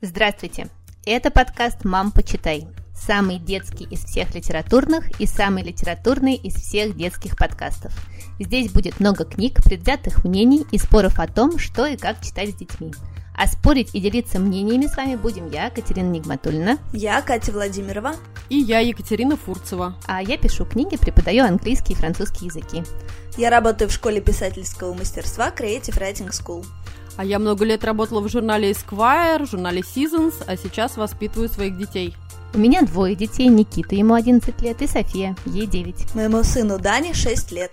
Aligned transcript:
Здравствуйте! 0.00 0.68
Это 1.06 1.28
подкаст 1.28 1.84
«Мам, 1.84 2.12
почитай». 2.12 2.68
Самый 2.94 3.40
детский 3.40 3.82
из 3.82 4.04
всех 4.04 4.32
литературных 4.32 5.20
и 5.20 5.26
самый 5.26 5.64
литературный 5.64 6.36
из 6.36 6.54
всех 6.54 6.96
детских 6.96 7.36
подкастов. 7.36 7.92
Здесь 8.38 8.70
будет 8.70 9.00
много 9.00 9.24
книг, 9.24 9.60
предвзятых 9.64 10.22
мнений 10.22 10.64
и 10.70 10.78
споров 10.78 11.18
о 11.18 11.26
том, 11.26 11.58
что 11.58 11.84
и 11.84 11.96
как 11.96 12.20
читать 12.20 12.50
с 12.50 12.54
детьми. 12.54 12.94
А 13.36 13.48
спорить 13.48 13.92
и 13.92 14.00
делиться 14.00 14.38
мнениями 14.38 14.86
с 14.86 14.96
вами 14.96 15.16
будем 15.16 15.50
я, 15.50 15.68
Катерина 15.68 16.10
Нигматульна. 16.10 16.78
Я, 16.92 17.20
Катя 17.20 17.50
Владимирова. 17.50 18.14
И 18.50 18.56
я, 18.56 18.78
Екатерина 18.78 19.36
Фурцева. 19.36 19.96
А 20.06 20.22
я 20.22 20.38
пишу 20.38 20.64
книги, 20.64 20.96
преподаю 20.96 21.44
английский 21.44 21.94
и 21.94 21.96
французский 21.96 22.46
языки. 22.46 22.84
Я 23.36 23.50
работаю 23.50 23.90
в 23.90 23.92
школе 23.92 24.20
писательского 24.20 24.94
мастерства 24.94 25.50
Creative 25.50 25.98
Writing 25.98 26.30
School. 26.30 26.64
А 27.18 27.24
я 27.24 27.40
много 27.40 27.64
лет 27.64 27.82
работала 27.82 28.20
в 28.20 28.28
журнале 28.28 28.70
Esquire, 28.70 29.44
в 29.44 29.50
журнале 29.50 29.80
Seasons, 29.80 30.34
а 30.46 30.56
сейчас 30.56 30.96
воспитываю 30.96 31.48
своих 31.48 31.76
детей. 31.76 32.14
У 32.54 32.58
меня 32.58 32.82
двое 32.82 33.16
детей, 33.16 33.48
Никита, 33.48 33.96
ему 33.96 34.14
11 34.14 34.62
лет, 34.62 34.80
и 34.82 34.86
София, 34.86 35.34
ей 35.44 35.66
9. 35.66 36.14
Моему 36.14 36.44
сыну 36.44 36.78
Дане 36.78 37.14
6 37.14 37.50
лет. 37.50 37.72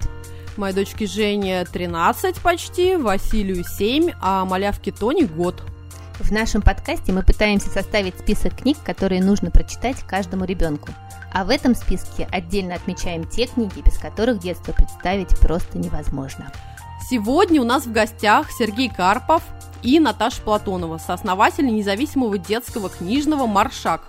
Моей 0.58 0.74
дочке 0.74 1.06
Жене 1.06 1.64
13 1.64 2.40
почти, 2.40 2.96
Василию 2.96 3.64
7, 3.64 4.14
а 4.20 4.46
малявке 4.46 4.92
Тони 4.92 5.26
год. 5.26 5.62
В 6.20 6.32
нашем 6.32 6.64
подкасте 6.64 7.12
мы 7.12 7.22
пытаемся 7.22 7.70
составить 7.70 8.18
список 8.18 8.58
книг, 8.58 8.78
которые 8.84 9.24
нужно 9.24 9.52
прочитать 9.52 9.98
каждому 10.08 10.46
ребенку. 10.46 10.90
А 11.32 11.46
в 11.46 11.52
этом 11.52 11.76
списке 11.76 12.28
отдельно 12.32 12.74
отмечаем 12.74 13.26
те 13.26 13.46
книги, 13.46 13.84
без 13.86 14.00
которых 14.00 14.40
детство 14.40 14.72
представить 14.72 15.38
просто 15.40 15.78
невозможно. 15.78 16.52
Сегодня 17.08 17.62
у 17.62 17.66
нас 17.66 17.86
в 17.86 17.92
гостях 17.92 18.50
Сергей 18.50 18.90
Карпов 18.90 19.44
и 19.84 20.00
Наташа 20.00 20.42
Платонова, 20.42 20.98
сооснователи 20.98 21.70
независимого 21.70 22.40
детского 22.40 22.90
книжного 22.90 23.46
«Маршак». 23.46 24.08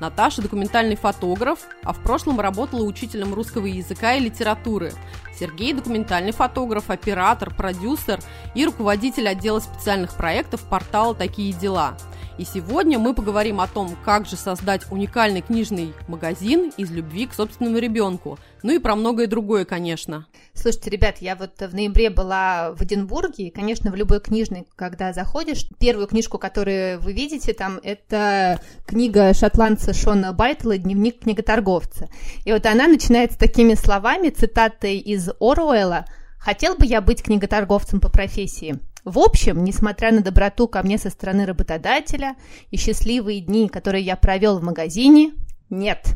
Наташа– 0.00 0.42
документальный 0.42 0.96
фотограф, 0.96 1.60
а 1.84 1.92
в 1.92 2.00
прошлом 2.02 2.40
работала 2.40 2.82
учителем 2.82 3.32
русского 3.32 3.66
языка 3.66 4.14
и 4.14 4.20
литературы. 4.20 4.92
Сергей– 5.38 5.72
документальный 5.74 6.32
фотограф, 6.32 6.90
оператор, 6.90 7.54
продюсер 7.54 8.18
и 8.56 8.64
руководитель 8.66 9.28
отдела 9.28 9.60
специальных 9.60 10.16
проектов 10.16 10.62
портала 10.62 11.14
«Такие 11.14 11.52
дела». 11.52 11.96
И 12.42 12.44
сегодня 12.44 12.98
мы 12.98 13.14
поговорим 13.14 13.60
о 13.60 13.68
том, 13.68 13.96
как 14.04 14.26
же 14.26 14.34
создать 14.34 14.90
уникальный 14.90 15.42
книжный 15.42 15.94
магазин 16.08 16.72
из 16.76 16.90
любви 16.90 17.28
к 17.28 17.34
собственному 17.34 17.78
ребенку. 17.78 18.36
Ну 18.64 18.72
и 18.72 18.80
про 18.80 18.96
многое 18.96 19.28
другое, 19.28 19.64
конечно. 19.64 20.26
Слушайте, 20.52 20.90
ребят, 20.90 21.18
я 21.20 21.36
вот 21.36 21.52
в 21.60 21.72
ноябре 21.72 22.10
была 22.10 22.72
в 22.72 22.82
Эдинбурге, 22.82 23.46
и, 23.46 23.50
конечно, 23.50 23.92
в 23.92 23.94
любой 23.94 24.18
книжной, 24.18 24.66
когда 24.74 25.12
заходишь, 25.12 25.68
первую 25.78 26.08
книжку, 26.08 26.36
которую 26.38 26.98
вы 26.98 27.12
видите 27.12 27.52
там, 27.52 27.78
это 27.80 28.60
книга 28.86 29.34
шотландца 29.34 29.94
Шона 29.94 30.32
Байтла 30.32 30.76
«Дневник 30.78 31.20
книготорговца». 31.20 32.08
И 32.44 32.52
вот 32.52 32.66
она 32.66 32.88
начинается 32.88 33.38
такими 33.38 33.74
словами, 33.74 34.30
цитатой 34.30 34.98
из 34.98 35.30
Оруэлла 35.38 36.06
«Хотел 36.40 36.74
бы 36.74 36.86
я 36.86 37.00
быть 37.02 37.22
книготорговцем 37.22 38.00
по 38.00 38.08
профессии?» 38.10 38.80
В 39.04 39.18
общем, 39.18 39.64
несмотря 39.64 40.12
на 40.12 40.22
доброту 40.22 40.68
ко 40.68 40.82
мне 40.82 40.96
со 40.96 41.10
стороны 41.10 41.44
работодателя 41.44 42.36
и 42.70 42.76
счастливые 42.76 43.40
дни, 43.40 43.68
которые 43.68 44.04
я 44.04 44.16
провел 44.16 44.60
в 44.60 44.62
магазине, 44.62 45.32
нет. 45.70 46.14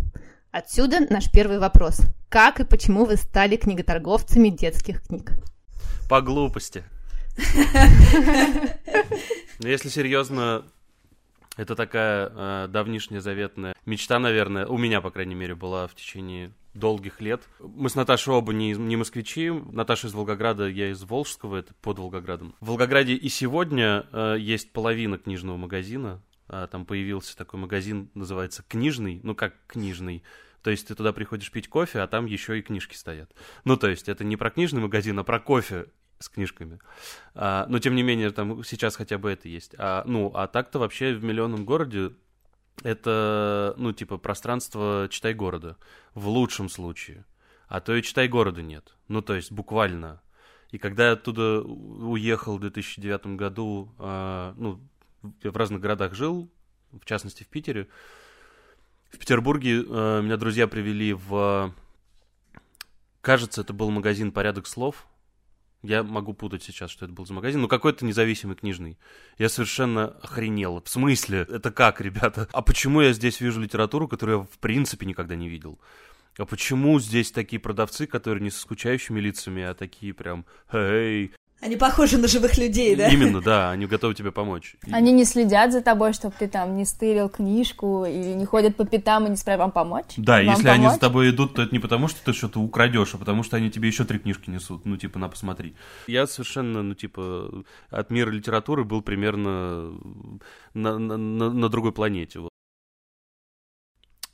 Отсюда 0.52 1.00
наш 1.10 1.30
первый 1.30 1.58
вопрос. 1.58 2.00
Как 2.28 2.60
и 2.60 2.64
почему 2.64 3.04
вы 3.04 3.16
стали 3.16 3.56
книготорговцами 3.56 4.50
детских 4.50 5.02
книг? 5.02 5.32
По 6.08 6.20
глупости. 6.20 6.84
Но 9.58 9.68
если 9.68 9.88
серьезно, 9.88 10.64
это 11.56 11.74
такая 11.74 12.30
э, 12.32 12.68
давнишняя 12.68 13.20
заветная 13.20 13.74
мечта, 13.84 14.18
наверное, 14.18 14.66
у 14.66 14.78
меня, 14.78 15.00
по 15.00 15.10
крайней 15.10 15.34
мере, 15.34 15.54
была 15.54 15.88
в 15.88 15.94
течение 15.94 16.52
долгих 16.78 17.20
лет. 17.20 17.42
Мы 17.60 17.88
с 17.88 17.94
Наташей 17.94 18.34
оба 18.34 18.52
не, 18.52 18.72
не 18.72 18.96
москвичи. 18.96 19.50
Наташа 19.50 20.08
из 20.08 20.14
Волгограда, 20.14 20.68
я 20.68 20.90
из 20.90 21.02
Волжского, 21.02 21.56
это 21.56 21.74
под 21.74 21.98
Волгоградом. 21.98 22.54
В 22.60 22.68
Волгограде 22.68 23.14
и 23.14 23.28
сегодня 23.28 24.06
э, 24.12 24.36
есть 24.38 24.72
половина 24.72 25.18
книжного 25.18 25.56
магазина. 25.56 26.22
А, 26.48 26.66
там 26.66 26.86
появился 26.86 27.36
такой 27.36 27.58
магазин, 27.60 28.10
называется 28.14 28.62
«Книжный». 28.66 29.20
Ну, 29.22 29.34
как 29.34 29.54
«Книжный». 29.66 30.22
То 30.62 30.70
есть 30.70 30.88
ты 30.88 30.94
туда 30.94 31.12
приходишь 31.12 31.50
пить 31.50 31.68
кофе, 31.68 32.00
а 32.00 32.06
там 32.06 32.26
еще 32.26 32.58
и 32.58 32.62
книжки 32.62 32.96
стоят. 32.96 33.30
Ну, 33.64 33.76
то 33.76 33.88
есть 33.88 34.08
это 34.08 34.24
не 34.24 34.36
про 34.36 34.50
книжный 34.50 34.80
магазин, 34.80 35.18
а 35.18 35.24
про 35.24 35.38
кофе 35.38 35.86
с 36.18 36.28
книжками. 36.28 36.80
А, 37.34 37.66
но 37.68 37.78
тем 37.78 37.94
не 37.94 38.02
менее, 38.02 38.30
там 38.30 38.64
сейчас 38.64 38.96
хотя 38.96 39.18
бы 39.18 39.30
это 39.30 39.48
есть. 39.48 39.74
А, 39.78 40.04
ну, 40.06 40.32
а 40.34 40.46
так-то 40.46 40.78
вообще 40.78 41.14
в 41.14 41.22
миллионном 41.22 41.64
городе 41.64 42.12
это, 42.82 43.74
ну, 43.76 43.92
типа, 43.92 44.18
пространство 44.18 45.08
читай 45.10 45.34
города. 45.34 45.76
В 46.14 46.28
лучшем 46.28 46.68
случае. 46.68 47.24
А 47.68 47.80
то 47.80 47.94
и 47.94 48.02
читай 48.02 48.28
города 48.28 48.62
нет. 48.62 48.96
Ну, 49.08 49.22
то 49.22 49.34
есть, 49.34 49.50
буквально. 49.52 50.20
И 50.70 50.78
когда 50.78 51.06
я 51.06 51.12
оттуда 51.12 51.62
уехал 51.62 52.58
в 52.58 52.60
2009 52.60 53.36
году, 53.36 53.94
э, 53.98 54.54
ну, 54.56 54.80
в 55.22 55.56
разных 55.56 55.80
городах 55.80 56.14
жил, 56.14 56.50
в 56.92 57.04
частности, 57.04 57.42
в 57.42 57.48
Питере. 57.48 57.88
В 59.10 59.18
Петербурге 59.18 59.82
э, 59.82 60.22
меня 60.22 60.36
друзья 60.36 60.66
привели 60.66 61.12
в... 61.12 61.74
Кажется, 63.20 63.62
это 63.62 63.72
был 63.72 63.90
магазин 63.90 64.30
«Порядок 64.30 64.66
слов», 64.66 65.06
я 65.86 66.02
могу 66.02 66.34
путать 66.34 66.62
сейчас, 66.62 66.90
что 66.90 67.04
это 67.04 67.14
был 67.14 67.26
за 67.26 67.34
магазин, 67.34 67.60
но 67.60 67.68
какой-то 67.68 68.04
независимый 68.04 68.56
книжный. 68.56 68.98
Я 69.38 69.48
совершенно 69.48 70.08
охренел. 70.22 70.82
В 70.84 70.88
смысле? 70.88 71.46
Это 71.48 71.70
как, 71.70 72.00
ребята? 72.00 72.48
А 72.52 72.62
почему 72.62 73.00
я 73.00 73.12
здесь 73.12 73.40
вижу 73.40 73.60
литературу, 73.60 74.08
которую 74.08 74.40
я 74.40 74.44
в 74.44 74.58
принципе 74.58 75.06
никогда 75.06 75.34
не 75.36 75.48
видел? 75.48 75.78
А 76.38 76.44
почему 76.44 77.00
здесь 77.00 77.32
такие 77.32 77.58
продавцы, 77.58 78.06
которые 78.06 78.42
не 78.42 78.50
со 78.50 78.60
скучающими 78.60 79.20
лицами, 79.20 79.62
а 79.62 79.74
такие 79.74 80.12
прям, 80.12 80.44
эй, 80.70 81.32
они 81.60 81.76
похожи 81.76 82.18
на 82.18 82.28
живых 82.28 82.58
людей, 82.58 82.94
да? 82.96 83.08
Именно, 83.08 83.40
да, 83.40 83.70
они 83.70 83.86
готовы 83.86 84.14
тебе 84.14 84.30
помочь. 84.30 84.76
Они 84.92 85.12
не 85.12 85.24
следят 85.24 85.72
за 85.72 85.80
тобой, 85.80 86.12
чтобы 86.12 86.34
ты 86.38 86.48
там 86.48 86.76
не 86.76 86.84
стырил 86.84 87.28
книжку, 87.28 88.04
или 88.04 88.34
не 88.34 88.44
ходят 88.44 88.76
по 88.76 88.84
пятам 88.84 89.26
и 89.26 89.30
не 89.30 89.36
спрашивают, 89.36 89.74
вам 89.74 89.84
помочь? 89.86 90.14
Да, 90.18 90.34
вам 90.34 90.44
если 90.44 90.62
помочь? 90.64 90.78
они 90.78 90.88
за 90.90 91.00
тобой 91.00 91.30
идут, 91.30 91.54
то 91.54 91.62
это 91.62 91.72
не 91.72 91.78
потому, 91.78 92.08
что 92.08 92.22
ты 92.24 92.32
что-то 92.34 92.60
украдешь, 92.60 93.14
а 93.14 93.18
потому 93.18 93.42
что 93.42 93.56
они 93.56 93.70
тебе 93.70 93.88
еще 93.88 94.04
три 94.04 94.18
книжки 94.18 94.50
несут. 94.50 94.84
Ну, 94.84 94.96
типа, 94.96 95.18
на, 95.18 95.28
посмотри. 95.28 95.74
Я 96.06 96.26
совершенно, 96.26 96.82
ну, 96.82 96.94
типа, 96.94 97.64
от 97.90 98.10
мира 98.10 98.30
литературы 98.30 98.84
был 98.84 99.00
примерно 99.00 99.92
на, 100.74 100.98
на, 100.98 101.16
на, 101.16 101.50
на 101.50 101.68
другой 101.68 101.92
планете. 101.92 102.40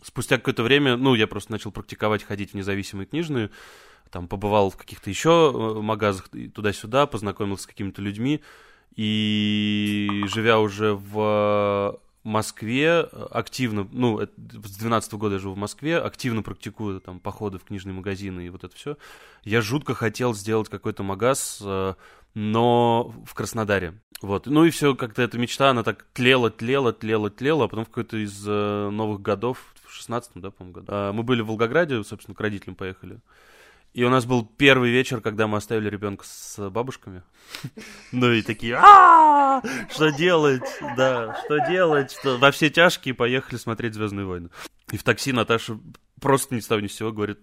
Спустя 0.03 0.39
какое-то 0.39 0.63
время, 0.63 0.97
ну, 0.97 1.15
я 1.15 1.27
просто 1.27 1.53
начал 1.53 1.71
практиковать 1.71 2.25
ходить 2.25 2.53
в 2.53 2.55
независимые 2.55 3.07
книжные, 3.07 3.51
там 4.11 4.29
побывал 4.29 4.71
в 4.71 4.77
каких-то 4.77 5.09
еще 5.09 5.53
э, 5.55 5.81
магазах 5.81 6.29
туда-сюда, 6.55 7.07
познакомился 7.07 7.65
с 7.65 7.67
какими-то 7.67 8.03
людьми, 8.03 8.43
и 8.95 10.25
живя 10.27 10.59
уже 10.59 10.95
в 10.95 11.99
Москве 12.25 13.01
активно, 13.01 13.89
ну, 13.91 14.21
с 14.21 14.77
12 14.77 15.15
года 15.15 15.35
я 15.37 15.41
живу 15.41 15.55
в 15.55 15.59
Москве, 15.59 15.99
активно 15.99 16.43
практикую 16.43 17.01
там 17.01 17.19
походы 17.19 17.59
в 17.59 17.65
книжные 17.65 17.95
магазины 17.95 18.47
и 18.47 18.51
вот 18.51 18.65
это 18.65 18.77
все. 18.77 18.97
Я 19.43 19.61
жутко 19.61 19.95
хотел 19.95 20.35
сделать 20.35 20.69
какой-то 20.69 21.03
магаз, 21.03 21.59
э, 21.63 21.95
но 22.35 23.15
в 23.27 23.35
Краснодаре. 23.35 23.95
Вот. 24.21 24.47
Ну 24.47 24.65
и 24.65 24.71
все, 24.71 24.95
как-то 24.95 25.23
эта 25.23 25.37
мечта, 25.37 25.71
она 25.71 25.83
так 25.83 26.07
тлела, 26.13 26.51
тлела, 26.51 26.93
тлела, 26.93 27.29
тлела, 27.31 27.65
а 27.65 27.69
потом 27.69 27.85
в 27.85 27.89
какой-то 27.89 28.17
из 28.17 28.45
э, 28.47 28.91
новых 28.91 29.21
годов, 29.21 29.75
в 29.85 30.01
16-м, 30.01 30.41
да, 30.41 30.51
по-моему, 30.51 30.75
году, 30.75 30.87
а, 30.89 31.13
мы 31.13 31.25
были 31.25 31.43
в 31.43 31.49
Волгограде, 31.49 32.03
собственно, 32.05 32.35
к 32.35 32.41
родителям 32.41 32.77
поехали. 32.77 33.19
И 33.95 34.05
у 34.05 34.09
нас 34.09 34.25
был 34.25 34.47
первый 34.47 34.91
вечер, 34.91 35.21
когда 35.21 35.47
мы 35.47 35.59
оставили 35.59 35.91
ребенка 35.91 36.25
с 36.27 36.71
бабушками. 36.71 37.23
Ну 38.13 38.31
и 38.31 38.43
такие, 38.43 38.77
а 38.77 39.61
что 39.91 40.11
делать? 40.11 40.79
Да, 40.97 41.37
что 41.45 41.59
делать? 41.67 42.13
Что 42.13 42.39
во 42.39 42.51
все 42.53 42.71
тяжкие 42.71 43.15
поехали 43.15 43.59
смотреть 43.59 43.95
Звездные 43.95 44.25
войны. 44.25 44.51
И 44.93 44.97
в 44.97 45.03
такси 45.03 45.33
Наташа 45.33 45.79
просто 46.21 46.55
ни 46.55 46.61
с 46.61 46.67
того 46.67 46.81
ни 46.81 46.87
с 46.87 46.95
сего 46.95 47.11
говорит, 47.11 47.41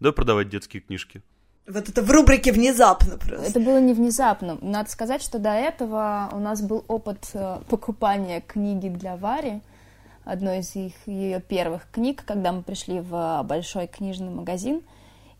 давай 0.00 0.14
продавать 0.14 0.48
детские 0.48 0.82
книжки. 0.82 1.22
Вот 1.66 1.88
это 1.88 2.02
в 2.02 2.10
рубрике 2.10 2.52
внезапно 2.52 3.16
просто. 3.16 3.46
Это 3.46 3.60
было 3.60 3.80
не 3.80 3.94
внезапно. 3.94 4.58
Надо 4.60 4.90
сказать, 4.90 5.22
что 5.22 5.38
до 5.38 5.50
этого 5.50 6.28
у 6.32 6.38
нас 6.38 6.60
был 6.60 6.84
опыт 6.88 7.30
э, 7.32 7.60
покупания 7.68 8.42
книги 8.42 8.88
для 8.88 9.16
Вари, 9.16 9.62
одной 10.24 10.58
из 10.58 10.76
их, 10.76 10.92
ее 11.06 11.40
первых 11.40 11.90
книг, 11.90 12.22
когда 12.26 12.52
мы 12.52 12.62
пришли 12.62 13.00
в 13.00 13.42
большой 13.44 13.86
книжный 13.86 14.30
магазин– 14.30 14.82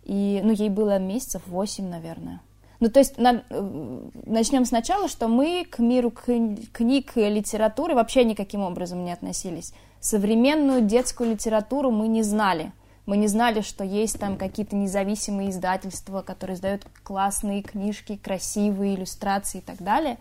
и, 0.05 0.41
ну, 0.45 0.53
ей 0.53 0.69
было 0.69 0.99
месяцев 0.99 1.43
восемь, 1.47 1.89
наверное. 1.89 2.41
Ну, 2.81 2.91
то 2.91 2.99
есть, 2.99 3.17
на, 3.17 3.43
э, 3.49 4.01
начнем 4.27 4.65
сначала, 4.67 5.09
что 5.09 5.29
мы 5.29 5.67
к 5.69 5.79
миру 5.79 6.11
книг 6.11 7.17
и 7.17 7.29
литературы 7.29 7.95
вообще 7.95 8.25
никаким 8.25 8.61
образом 8.61 9.05
не 9.05 9.13
относились. 9.13 9.73
Современную 10.01 10.83
детскую 10.83 11.31
литературу 11.31 11.91
мы 11.91 12.09
не 12.09 12.23
знали. 12.23 12.73
Мы 13.07 13.19
не 13.19 13.29
знали, 13.29 13.61
что 13.61 13.85
есть 13.85 14.19
там 14.19 14.37
какие-то 14.37 14.77
независимые 14.77 15.51
издательства, 15.51 16.23
которые 16.23 16.57
издают 16.57 16.83
классные 17.03 17.63
книжки, 17.63 18.17
красивые 18.17 18.95
иллюстрации 18.95 19.59
и 19.59 19.61
так 19.61 19.83
далее. 19.83 20.17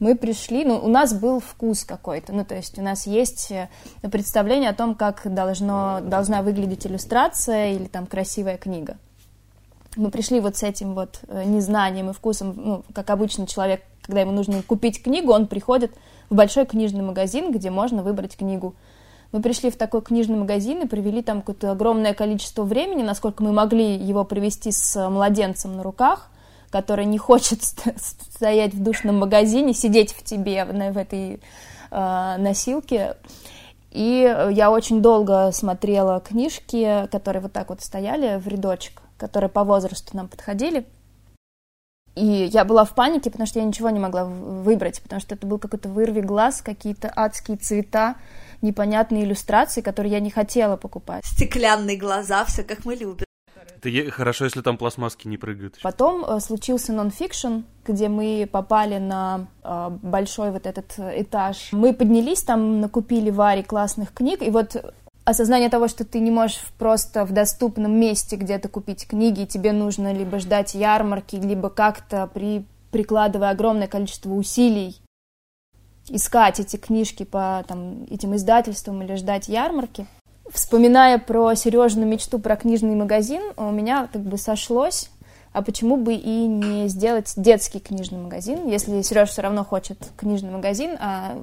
мы 0.00 0.14
пришли, 0.14 0.64
ну, 0.64 0.78
у 0.78 0.88
нас 0.88 1.12
был 1.12 1.40
вкус 1.40 1.84
какой-то, 1.84 2.32
ну, 2.32 2.44
то 2.44 2.54
есть 2.54 2.78
у 2.78 2.82
нас 2.82 3.06
есть 3.06 3.50
э, 3.50 3.68
представление 4.02 4.70
о 4.70 4.74
том, 4.74 4.94
как 4.94 5.22
должно, 5.32 6.00
должна 6.02 6.42
выглядеть 6.42 6.86
иллюстрация 6.86 7.72
или 7.72 7.86
там 7.86 8.06
красивая 8.06 8.58
книга. 8.58 8.96
Мы 9.96 10.10
пришли 10.10 10.38
вот 10.38 10.56
с 10.56 10.62
этим 10.62 10.94
вот 10.94 11.20
э, 11.26 11.44
незнанием 11.44 12.10
и 12.10 12.12
вкусом, 12.12 12.54
ну, 12.56 12.84
как 12.94 13.10
обычно 13.10 13.46
человек, 13.48 13.82
когда 14.02 14.20
ему 14.20 14.32
нужно 14.32 14.62
купить 14.62 15.02
книгу, 15.02 15.32
он 15.32 15.48
приходит 15.48 15.92
в 16.30 16.34
большой 16.34 16.66
книжный 16.66 17.02
магазин, 17.02 17.52
где 17.52 17.70
можно 17.70 18.02
выбрать 18.02 18.36
книгу. 18.36 18.74
Мы 19.32 19.42
пришли 19.42 19.70
в 19.70 19.76
такой 19.76 20.02
книжный 20.02 20.36
магазин 20.36 20.82
и 20.82 20.86
провели 20.86 21.22
там 21.22 21.40
какое-то 21.40 21.70
огромное 21.70 22.14
количество 22.14 22.64
времени, 22.64 23.02
насколько 23.02 23.42
мы 23.42 23.52
могли 23.52 23.94
его 23.94 24.24
провести 24.24 24.72
с 24.72 25.08
младенцем 25.08 25.76
на 25.76 25.82
руках– 25.82 26.30
который 26.70 27.06
не 27.06 27.18
хочет 27.18 27.62
стоять 27.62 28.74
в 28.74 28.82
душном 28.82 29.18
магазине, 29.18 29.72
сидеть 29.72 30.12
в 30.12 30.22
тебе 30.22 30.64
в 30.64 30.96
этой 30.96 31.40
э, 31.90 32.36
носилке. 32.38 33.16
И 33.90 34.20
я 34.50 34.70
очень 34.70 35.00
долго 35.00 35.50
смотрела 35.52 36.20
книжки, 36.20 37.08
которые 37.10 37.42
вот 37.42 37.52
так 37.52 37.70
вот 37.70 37.80
стояли 37.80 38.38
в 38.38 38.46
рядочек, 38.46 39.02
которые 39.16 39.48
по 39.48 39.64
возрасту 39.64 40.16
нам 40.16 40.28
подходили. 40.28 40.86
И 42.14 42.48
я 42.52 42.64
была 42.64 42.84
в 42.84 42.94
панике, 42.94 43.30
потому 43.30 43.46
что 43.46 43.60
я 43.60 43.64
ничего 43.64 43.88
не 43.90 44.00
могла 44.00 44.24
выбрать, 44.24 45.00
потому 45.00 45.20
что 45.20 45.36
это 45.36 45.46
был 45.46 45.58
какой-то 45.58 45.88
вырви 45.88 46.20
глаз, 46.20 46.60
какие-то 46.60 47.10
адские 47.14 47.56
цвета, 47.56 48.16
непонятные 48.62 49.24
иллюстрации, 49.24 49.80
которые 49.80 50.12
я 50.12 50.20
не 50.20 50.30
хотела 50.30 50.76
покупать. 50.76 51.24
Стеклянные 51.24 51.96
глаза, 51.96 52.44
все 52.44 52.62
как 52.62 52.84
мы 52.84 52.94
любим. 52.94 53.24
Это 53.80 54.10
хорошо, 54.10 54.44
если 54.44 54.60
там 54.60 54.76
пластмасски 54.76 55.28
не 55.28 55.36
прыгают. 55.36 55.78
Потом 55.82 56.24
э, 56.24 56.40
случился 56.40 56.92
нонфикшн, 56.92 57.60
где 57.86 58.08
мы 58.08 58.48
попали 58.50 58.98
на 58.98 59.46
э, 59.62 59.90
большой 60.02 60.50
вот 60.50 60.66
этот 60.66 60.98
этаж. 60.98 61.68
Мы 61.70 61.94
поднялись 61.94 62.42
там, 62.42 62.80
накупили 62.80 63.30
Варе 63.30 63.62
классных 63.62 64.12
книг, 64.12 64.42
и 64.42 64.50
вот 64.50 64.92
осознание 65.24 65.68
того, 65.68 65.86
что 65.86 66.04
ты 66.04 66.18
не 66.18 66.32
можешь 66.32 66.60
просто 66.78 67.24
в 67.24 67.32
доступном 67.32 67.92
месте 67.92 68.34
где-то 68.34 68.68
купить 68.68 69.06
книги, 69.06 69.44
тебе 69.44 69.72
нужно 69.72 70.12
либо 70.12 70.40
ждать 70.40 70.74
ярмарки, 70.74 71.36
либо 71.36 71.70
как-то 71.70 72.28
при 72.32 72.64
прикладывая 72.90 73.50
огромное 73.50 73.86
количество 73.86 74.30
усилий 74.30 75.00
искать 76.10 76.60
эти 76.60 76.76
книжки 76.76 77.24
по 77.24 77.64
там, 77.66 78.04
этим 78.10 78.34
издательствам 78.36 79.02
или 79.02 79.14
ждать 79.14 79.48
ярмарки– 79.48 80.06
Вспоминая 80.50 81.18
про 81.18 81.54
Сережину 81.54 82.06
мечту 82.06 82.38
про 82.38 82.56
книжный 82.56 82.94
магазин, 82.94 83.42
у 83.56 83.70
меня 83.70 84.08
как 84.10 84.22
бы 84.22 84.38
сошлось, 84.38 85.10
а 85.52 85.62
почему 85.62 85.96
бы 85.98 86.14
и 86.14 86.46
не 86.46 86.88
сделать 86.88 87.34
детский 87.36 87.80
книжный 87.80 88.18
магазин, 88.18 88.66
если 88.66 89.02
Сереж 89.02 89.28
все 89.28 89.42
равно 89.42 89.64
хочет 89.64 89.98
книжный 90.16 90.50
магазин, 90.50 90.96
а 91.00 91.38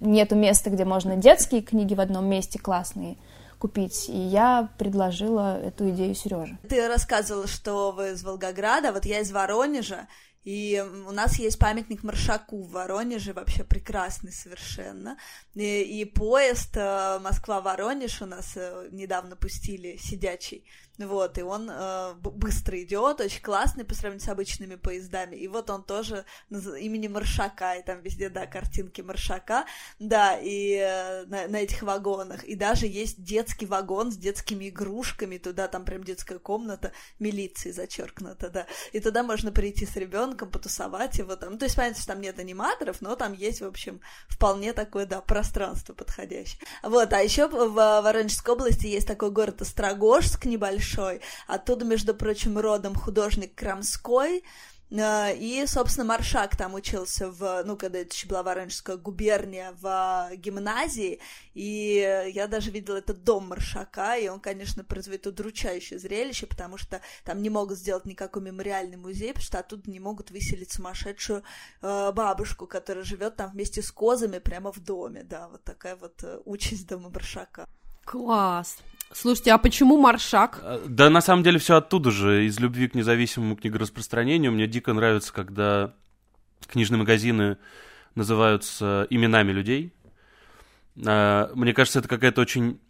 нету 0.00 0.34
места, 0.34 0.70
где 0.70 0.84
можно 0.84 1.16
детские 1.16 1.62
книги 1.62 1.94
в 1.94 2.00
одном 2.00 2.26
месте 2.26 2.58
классные 2.58 3.16
купить. 3.58 4.08
И 4.08 4.18
я 4.18 4.68
предложила 4.76 5.58
эту 5.60 5.88
идею 5.90 6.14
Сереже. 6.14 6.58
Ты 6.68 6.88
рассказывала, 6.88 7.46
что 7.46 7.92
вы 7.92 8.10
из 8.10 8.24
Волгограда, 8.24 8.92
вот 8.92 9.04
я 9.06 9.20
из 9.20 9.30
Воронежа, 9.30 10.08
и 10.46 10.80
у 10.80 11.10
нас 11.10 11.40
есть 11.40 11.58
памятник 11.58 12.04
Маршаку 12.04 12.62
в 12.62 12.70
Воронеже, 12.70 13.32
вообще 13.32 13.64
прекрасный 13.64 14.30
совершенно. 14.30 15.18
И, 15.56 15.82
и 15.82 16.04
поезд 16.04 16.76
э, 16.76 17.18
Москва-Воронеж 17.18 18.22
у 18.22 18.26
нас 18.26 18.52
э, 18.54 18.88
недавно 18.92 19.34
пустили 19.34 19.96
сидячий. 19.96 20.64
Вот, 20.98 21.36
и 21.36 21.42
он 21.42 21.68
э, 21.70 22.14
быстро 22.14 22.82
идет, 22.82 23.20
очень 23.20 23.42
классный 23.42 23.84
по 23.84 23.94
сравнению 23.94 24.24
с 24.24 24.28
обычными 24.28 24.76
поездами. 24.76 25.36
И 25.36 25.46
вот 25.46 25.68
он 25.68 25.82
тоже 25.84 26.24
имени 26.50 27.08
Маршака, 27.08 27.74
и 27.74 27.82
там 27.82 28.00
везде, 28.00 28.30
да, 28.30 28.46
картинки 28.46 29.02
Маршака, 29.02 29.66
да, 29.98 30.38
и 30.38 30.74
э, 30.74 31.26
на, 31.26 31.48
на 31.48 31.56
этих 31.56 31.82
вагонах. 31.82 32.44
И 32.44 32.54
даже 32.54 32.86
есть 32.86 33.22
детский 33.22 33.66
вагон 33.66 34.10
с 34.10 34.16
детскими 34.16 34.70
игрушками, 34.70 35.36
туда 35.36 35.68
там 35.68 35.84
прям 35.84 36.02
детская 36.02 36.38
комната 36.38 36.92
милиции 37.18 37.72
зачеркнута, 37.72 38.48
да. 38.48 38.66
И 38.92 39.00
туда 39.00 39.22
можно 39.22 39.52
прийти 39.52 39.84
с 39.84 39.96
ребенком, 39.96 40.50
потусовать 40.50 41.18
его 41.18 41.36
там. 41.36 41.52
Ну, 41.52 41.58
то 41.58 41.66
есть, 41.66 41.76
понятно, 41.76 41.98
что 41.98 42.12
там 42.12 42.22
нет 42.22 42.38
аниматоров, 42.38 43.02
но 43.02 43.16
там 43.16 43.34
есть, 43.34 43.60
в 43.60 43.66
общем, 43.66 44.00
вполне 44.28 44.72
такое, 44.72 45.04
да, 45.04 45.20
пространство 45.20 45.92
подходящее. 45.92 46.60
Вот, 46.82 47.12
а 47.12 47.20
еще 47.20 47.48
в 47.48 47.74
Воронежской 47.74 48.54
области 48.54 48.86
есть 48.86 49.06
такой 49.06 49.30
город 49.30 49.60
Острогожск 49.60 50.46
небольшой, 50.46 50.85
большой. 50.86 51.20
Оттуда, 51.46 51.84
между 51.84 52.14
прочим, 52.14 52.58
родом 52.58 52.94
художник 52.94 53.54
Крамской, 53.54 54.42
э, 54.90 55.36
и, 55.36 55.64
собственно, 55.66 56.06
Маршак 56.06 56.56
там 56.56 56.74
учился 56.74 57.30
в, 57.30 57.62
ну, 57.64 57.76
когда 57.76 57.98
это 57.98 58.14
еще 58.14 58.28
была 58.28 58.42
Воронежская 58.42 58.96
губерния, 58.96 59.74
в 59.80 60.30
гимназии, 60.36 61.20
и 61.54 62.30
я 62.32 62.46
даже 62.46 62.70
видела 62.70 62.96
этот 62.96 63.24
дом 63.24 63.48
Маршака, 63.48 64.16
и 64.16 64.28
он, 64.28 64.40
конечно, 64.40 64.84
производит 64.84 65.26
удручающее 65.26 65.98
зрелище, 65.98 66.46
потому 66.46 66.78
что 66.78 67.00
там 67.24 67.42
не 67.42 67.50
могут 67.50 67.78
сделать 67.78 68.04
никакой 68.04 68.42
мемориальный 68.42 68.96
музей, 68.96 69.32
потому 69.32 69.44
что 69.44 69.58
оттуда 69.58 69.90
не 69.90 70.00
могут 70.00 70.30
выселить 70.30 70.72
сумасшедшую 70.72 71.42
э, 71.82 72.12
бабушку, 72.12 72.66
которая 72.66 73.04
живет 73.04 73.36
там 73.36 73.50
вместе 73.50 73.82
с 73.82 73.90
козами 73.90 74.38
прямо 74.38 74.72
в 74.72 74.78
доме, 74.78 75.24
да, 75.24 75.48
вот 75.48 75.64
такая 75.64 75.96
вот 75.96 76.22
э, 76.22 76.40
участь 76.44 76.86
дома 76.86 77.10
Маршака. 77.10 77.66
Класс. 78.04 78.78
Слушайте, 79.12 79.52
а 79.52 79.58
почему 79.58 79.98
Маршак? 79.98 80.60
А, 80.62 80.82
да, 80.86 81.10
на 81.10 81.20
самом 81.20 81.42
деле 81.42 81.58
все 81.58 81.76
оттуда 81.76 82.10
же, 82.10 82.46
из 82.46 82.58
любви 82.58 82.88
к 82.88 82.94
независимому 82.94 83.56
книгораспространению. 83.56 84.52
Мне 84.52 84.66
дико 84.66 84.92
нравится, 84.92 85.32
когда 85.32 85.94
книжные 86.66 86.98
магазины 86.98 87.58
называются 88.14 89.06
именами 89.10 89.52
людей. 89.52 89.92
А, 91.06 91.50
мне 91.54 91.72
кажется, 91.72 92.00
это 92.00 92.08
какая-то 92.08 92.40
очень 92.40 92.80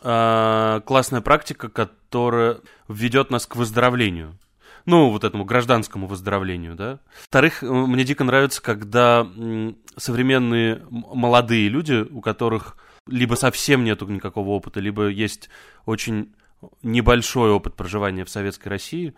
а, 0.00 0.80
классная 0.80 1.20
практика, 1.20 1.68
которая 1.68 2.58
ведет 2.88 3.30
нас 3.30 3.46
к 3.46 3.56
выздоровлению. 3.56 4.38
Ну, 4.84 5.10
вот 5.10 5.22
этому 5.22 5.44
гражданскому 5.44 6.06
выздоровлению, 6.06 6.74
да. 6.74 6.98
Во-вторых, 7.20 7.62
мне 7.62 8.04
дико 8.04 8.24
нравится, 8.24 8.60
когда 8.60 9.26
современные 9.96 10.84
молодые 10.90 11.68
люди, 11.68 12.04
у 12.10 12.20
которых 12.20 12.76
либо 13.06 13.34
совсем 13.34 13.84
нету 13.84 14.06
никакого 14.06 14.50
опыта, 14.50 14.80
либо 14.80 15.08
есть 15.08 15.48
очень 15.86 16.34
небольшой 16.82 17.50
опыт 17.50 17.74
проживания 17.74 18.24
в 18.24 18.30
Советской 18.30 18.68
России, 18.68 19.14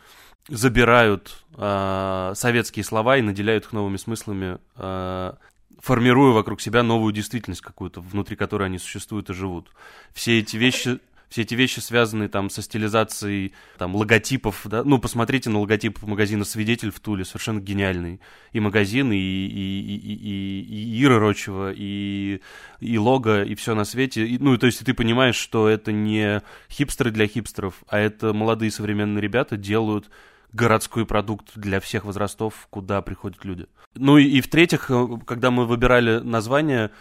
забирают 0.48 1.44
э, 1.56 2.32
советские 2.34 2.84
слова 2.84 3.16
и 3.18 3.22
наделяют 3.22 3.64
их 3.64 3.72
новыми 3.72 3.96
смыслами, 3.96 4.58
э, 4.76 5.32
формируя 5.80 6.32
вокруг 6.32 6.60
себя 6.60 6.82
новую 6.82 7.12
действительность 7.12 7.60
какую-то, 7.60 8.00
внутри 8.00 8.36
которой 8.36 8.64
они 8.64 8.78
существуют 8.78 9.28
и 9.30 9.34
живут. 9.34 9.70
Все 10.14 10.38
эти 10.38 10.56
вещи 10.56 11.00
все 11.34 11.42
эти 11.42 11.54
вещи, 11.56 11.80
связанные 11.80 12.28
там 12.28 12.48
со 12.48 12.62
стилизацией 12.62 13.54
там 13.76 13.96
логотипов, 13.96 14.60
да, 14.66 14.84
ну, 14.84 15.00
посмотрите 15.00 15.50
на 15.50 15.58
логотип 15.58 16.00
магазина 16.02 16.44
«Свидетель» 16.44 16.92
в 16.92 17.00
Туле, 17.00 17.24
совершенно 17.24 17.58
гениальный. 17.58 18.20
И 18.52 18.60
магазин, 18.60 19.10
и, 19.10 19.16
и, 19.16 19.80
и, 19.80 20.14
и, 20.14 20.62
и 20.62 21.02
Ира 21.02 21.18
Рочева, 21.18 21.72
и, 21.74 22.40
и 22.78 22.98
лого, 22.98 23.42
и 23.42 23.56
все 23.56 23.74
на 23.74 23.84
свете. 23.84 24.24
И, 24.24 24.38
ну, 24.38 24.56
то 24.58 24.66
есть 24.66 24.84
ты 24.84 24.94
понимаешь, 24.94 25.34
что 25.34 25.68
это 25.68 25.90
не 25.90 26.40
хипстеры 26.70 27.10
для 27.10 27.26
хипстеров, 27.26 27.82
а 27.88 27.98
это 27.98 28.32
молодые 28.32 28.70
современные 28.70 29.20
ребята 29.20 29.56
делают 29.56 30.08
городской 30.52 31.04
продукт 31.04 31.50
для 31.56 31.80
всех 31.80 32.04
возрастов, 32.04 32.68
куда 32.70 33.02
приходят 33.02 33.44
люди. 33.44 33.66
Ну 33.96 34.18
и, 34.18 34.24
и 34.24 34.40
в-третьих, 34.40 34.88
э, 34.88 35.08
когда 35.26 35.50
мы 35.50 35.66
выбирали 35.66 36.20
название, 36.20 36.92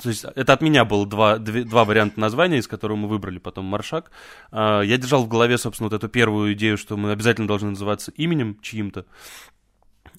то 0.00 0.08
есть 0.08 0.24
это 0.34 0.52
от 0.52 0.62
меня 0.62 0.84
было 0.84 1.06
два, 1.06 1.38
две, 1.38 1.64
два 1.64 1.84
варианта 1.84 2.20
названия, 2.20 2.58
из 2.58 2.68
которых 2.68 2.98
мы 2.98 3.08
выбрали 3.08 3.38
потом 3.38 3.64
Маршак. 3.64 4.10
А, 4.50 4.80
я 4.82 4.96
держал 4.96 5.24
в 5.24 5.28
голове, 5.28 5.58
собственно, 5.58 5.88
вот 5.88 5.96
эту 5.96 6.08
первую 6.08 6.52
идею, 6.54 6.76
что 6.76 6.96
мы 6.96 7.12
обязательно 7.12 7.48
должны 7.48 7.70
называться 7.70 8.12
именем 8.12 8.58
чьим-то. 8.60 9.06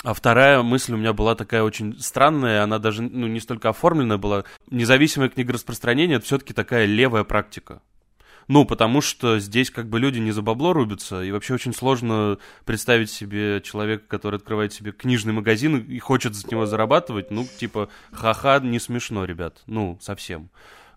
А 0.04 0.14
вторая 0.14 0.62
мысль 0.62 0.94
у 0.94 0.98
меня 0.98 1.14
была 1.14 1.36
такая 1.36 1.64
очень 1.64 2.00
странная, 2.00 2.64
она 2.64 2.80
даже 2.80 3.02
ну, 3.02 3.28
не 3.28 3.40
столько 3.40 3.70
оформленная 3.70 4.18
была. 4.18 4.44
Независимая 4.70 5.30
книга 5.30 5.54
распространения 5.54 6.16
это 6.16 6.26
все-таки 6.26 6.54
такая 6.54 6.86
левая 6.86 7.24
практика. 7.24 7.82
Ну, 8.48 8.64
потому 8.64 9.02
что 9.02 9.40
здесь 9.40 9.70
как 9.70 9.90
бы 9.90 10.00
люди 10.00 10.20
не 10.20 10.32
за 10.32 10.42
бабло 10.42 10.72
рубятся, 10.72 11.22
и 11.22 11.32
вообще 11.32 11.54
очень 11.54 11.74
сложно 11.74 12.38
представить 12.66 13.12
себе 13.12 13.62
человека, 13.62 14.06
который 14.08 14.38
открывает 14.38 14.72
себе 14.72 14.94
книжный 14.94 15.34
магазин 15.34 15.78
и 15.78 16.00
хочет 16.00 16.36
с 16.36 16.50
него 16.50 16.66
зарабатывать. 16.66 17.30
Ну, 17.30 17.46
типа, 17.46 17.90
ха-ха, 18.12 18.60
не 18.60 18.80
смешно, 18.80 19.26
ребят. 19.26 19.64
Ну, 19.68 19.98
совсем. 20.02 20.50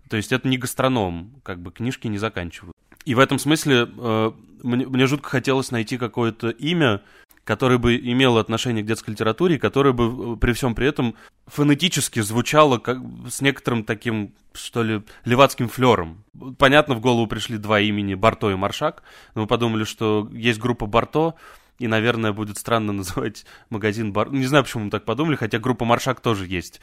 То 0.09 0.17
есть 0.17 0.33
это 0.33 0.47
не 0.47 0.59
гастроном, 0.59 1.41
как 1.43 1.61
бы 1.61 1.73
книжки 1.73 2.07
не 2.07 2.19
заканчивают. 2.19 2.77
И 3.05 3.15
в 3.15 3.19
этом 3.19 3.39
смысле 3.39 3.89
э, 3.97 4.33
мне, 4.63 4.87
мне 4.87 5.07
жутко 5.07 5.29
хотелось 5.31 5.71
найти 5.71 5.99
какое-то 5.99 6.51
имя, 6.51 7.03
которое 7.45 7.79
бы 7.79 7.97
имело 7.97 8.41
отношение 8.41 8.83
к 8.83 8.87
детской 8.87 9.11
литературе, 9.11 9.59
которое 9.59 9.93
бы 9.93 10.35
э, 10.35 10.37
при 10.37 10.53
всем 10.53 10.75
при 10.75 10.87
этом 10.87 11.15
фонетически 11.47 12.21
звучало 12.21 12.79
как, 12.79 12.99
с 13.29 13.41
некоторым 13.41 13.85
таким, 13.85 14.35
что 14.53 14.83
ли, 14.83 15.03
левацким 15.25 15.69
флером. 15.69 16.25
Понятно, 16.59 16.95
в 16.95 17.01
голову 17.01 17.27
пришли 17.27 17.59
два 17.59 17.81
имени 17.81 18.15
Барто 18.15 18.51
и 18.51 18.55
Маршак, 18.55 19.03
но 19.35 19.43
мы 19.43 19.47
подумали, 19.47 19.85
что 19.85 20.29
есть 20.33 20.61
группа 20.61 20.87
Барто, 20.87 21.35
И, 21.79 21.89
наверное, 21.89 22.33
будет 22.33 22.59
странно 22.59 22.93
называть 23.01 23.47
магазин 23.71 24.13
бар... 24.13 24.31
Не 24.31 24.47
знаю, 24.47 24.65
почему 24.65 24.85
мы 24.85 24.91
так 24.91 25.05
подумали, 25.05 25.37
хотя 25.37 25.59
группа 25.59 25.85
Маршак 25.85 26.21
тоже 26.21 26.47
есть. 26.47 26.81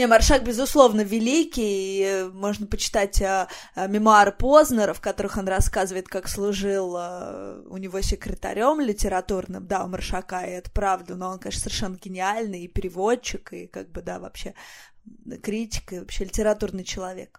Не, 0.00 0.06
Маршак, 0.06 0.44
безусловно, 0.44 1.02
великий. 1.02 2.24
И 2.24 2.30
можно 2.32 2.66
почитать 2.66 3.20
а, 3.20 3.48
а, 3.74 3.86
мемуары 3.86 4.32
Познера, 4.32 4.94
в 4.94 5.00
которых 5.02 5.36
он 5.36 5.46
рассказывает, 5.46 6.08
как 6.08 6.26
служил 6.26 6.94
а, 6.96 7.62
у 7.68 7.76
него 7.76 8.00
секретарем 8.00 8.80
литературным. 8.80 9.66
Да, 9.66 9.84
у 9.84 9.88
Маршака, 9.88 10.40
и 10.46 10.52
это 10.52 10.70
правда, 10.70 11.16
но 11.16 11.32
он, 11.32 11.38
конечно, 11.38 11.64
совершенно 11.64 11.98
гениальный 12.02 12.62
и 12.62 12.68
переводчик, 12.68 13.52
и 13.52 13.66
как 13.66 13.92
бы, 13.92 14.00
да, 14.00 14.18
вообще 14.18 14.54
критик, 15.42 15.92
и 15.92 15.98
вообще 15.98 16.24
литературный 16.24 16.84
человек. 16.84 17.38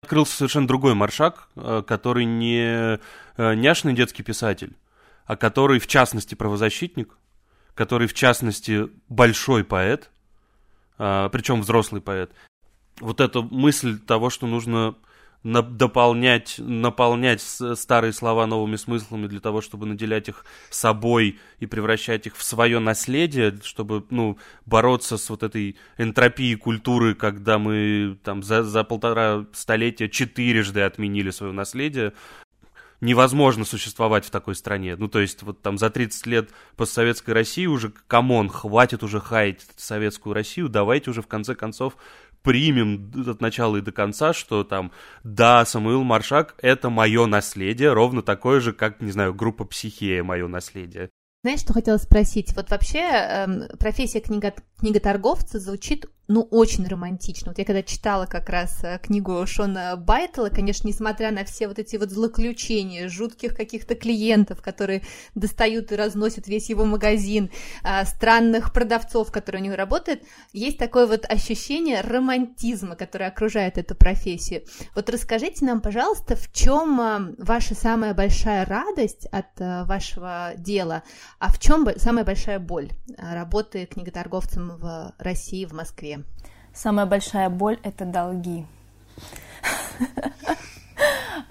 Открылся 0.00 0.34
совершенно 0.34 0.66
другой 0.66 0.94
Маршак, 0.94 1.50
э, 1.56 1.82
который 1.86 2.24
не 2.24 2.98
э, 3.36 3.54
няшный 3.54 3.92
детский 3.92 4.22
писатель, 4.22 4.78
а 5.26 5.36
который, 5.36 5.78
в 5.78 5.86
частности, 5.86 6.34
правозащитник, 6.34 7.18
который, 7.74 8.08
в 8.08 8.14
частности, 8.14 8.88
большой 9.10 9.62
поэт, 9.62 10.08
причем 10.98 11.62
взрослый 11.62 12.02
поэт. 12.02 12.32
Вот 13.00 13.20
эта 13.20 13.42
мысль 13.42 13.98
того, 13.98 14.28
что 14.28 14.46
нужно 14.46 14.96
дополнять, 15.44 16.56
наполнять 16.58 17.40
старые 17.40 18.12
слова 18.12 18.46
новыми 18.46 18.76
смыслами 18.76 19.28
для 19.28 19.40
того, 19.40 19.60
чтобы 19.60 19.86
наделять 19.86 20.28
их 20.28 20.44
собой 20.68 21.38
и 21.60 21.66
превращать 21.66 22.26
их 22.26 22.36
в 22.36 22.42
свое 22.42 22.80
наследие, 22.80 23.56
чтобы, 23.62 24.04
ну, 24.10 24.36
бороться 24.66 25.16
с 25.16 25.30
вот 25.30 25.44
этой 25.44 25.76
энтропией 25.96 26.56
культуры, 26.56 27.14
когда 27.14 27.58
мы 27.58 28.18
там 28.24 28.42
за, 28.42 28.64
за 28.64 28.82
полтора 28.82 29.46
столетия 29.52 30.08
четырежды 30.08 30.80
отменили 30.80 31.30
свое 31.30 31.52
наследие, 31.52 32.14
невозможно 33.00 33.64
существовать 33.64 34.24
в 34.24 34.30
такой 34.30 34.54
стране. 34.54 34.96
Ну, 34.96 35.08
то 35.08 35.20
есть, 35.20 35.42
вот 35.42 35.62
там 35.62 35.78
за 35.78 35.90
30 35.90 36.26
лет 36.26 36.50
постсоветской 36.76 37.34
России 37.34 37.66
уже, 37.66 37.92
come 38.06 38.30
on, 38.30 38.48
хватит 38.48 39.02
уже 39.02 39.20
хаять 39.20 39.66
советскую 39.76 40.34
Россию, 40.34 40.68
давайте 40.68 41.10
уже 41.10 41.22
в 41.22 41.26
конце 41.26 41.54
концов 41.54 41.96
примем 42.42 43.12
от 43.28 43.40
начала 43.40 43.76
и 43.76 43.80
до 43.80 43.92
конца, 43.92 44.32
что 44.32 44.64
там, 44.64 44.92
да, 45.24 45.64
Самуил 45.64 46.04
Маршак— 46.04 46.54
это 46.62 46.88
мое 46.88 47.26
наследие, 47.26 47.92
ровно 47.92 48.22
такое 48.22 48.60
же, 48.60 48.72
как, 48.72 49.00
не 49.00 49.10
знаю, 49.10 49.34
группа 49.34 49.64
«Психея»— 49.64 50.22
мое 50.24 50.46
наследие. 50.46 51.10
Знаешь, 51.44 51.60
что 51.60 51.72
хотела 51.72 51.98
спросить? 51.98 52.52
Вот 52.56 52.70
вообще 52.70 52.98
э, 52.98 53.76
профессия 53.78 54.20
книго 54.20 54.52
книготорговца 54.78 55.58
звучит 55.58 56.06
ну, 56.28 56.42
очень 56.42 56.86
романтично. 56.86 57.50
Вот 57.50 57.58
я 57.58 57.64
когда 57.64 57.82
читала 57.82 58.26
как 58.26 58.50
раз 58.50 58.84
э, 58.84 58.98
книгу 59.02 59.46
Шона 59.46 59.96
Байтела, 59.96 60.50
конечно, 60.50 60.86
несмотря 60.86 61.30
на 61.32 61.44
все 61.44 61.68
вот 61.68 61.78
эти 61.78 61.96
вот 61.96 62.10
злоключения, 62.10 63.08
жутких 63.08 63.56
каких-то 63.56 63.94
клиентов, 63.94 64.60
которые 64.60 65.02
достают 65.34 65.90
и 65.90 65.96
разносят 65.96 66.46
весь 66.46 66.68
его 66.68 66.84
магазин, 66.84 67.50
а, 67.82 68.04
странных 68.04 68.74
продавцов, 68.74 69.32
которые 69.32 69.62
у 69.62 69.64
него 69.64 69.76
работают, 69.76 70.22
есть 70.52 70.76
такое 70.76 71.06
вот 71.06 71.24
ощущение 71.24 72.02
романтизма, 72.02 72.94
которое 72.94 73.30
окружает 73.30 73.78
эту 73.78 73.94
профессию. 73.94 74.64
Вот 74.94 75.08
расскажите 75.08 75.64
нам, 75.64 75.80
пожалуйста, 75.80 76.36
в 76.36 76.52
чем 76.52 77.00
э, 77.00 77.34
ваша 77.38 77.74
самая 77.74 78.12
большая 78.12 78.66
радость 78.66 79.24
от 79.32 79.58
э, 79.60 79.84
вашего 79.84 80.52
дела, 80.58 81.04
а 81.38 81.50
в 81.50 81.58
чем 81.58 81.88
самая 81.96 82.26
большая 82.26 82.58
боль 82.58 82.90
работы 83.16 83.86
книготорговцем 83.86 84.67
в 84.76 85.14
России, 85.18 85.64
в 85.64 85.72
Москве? 85.72 86.24
Самая 86.74 87.06
большая 87.06 87.48
боль— 87.48 87.78
это 87.82 88.04
долги. 88.04 88.66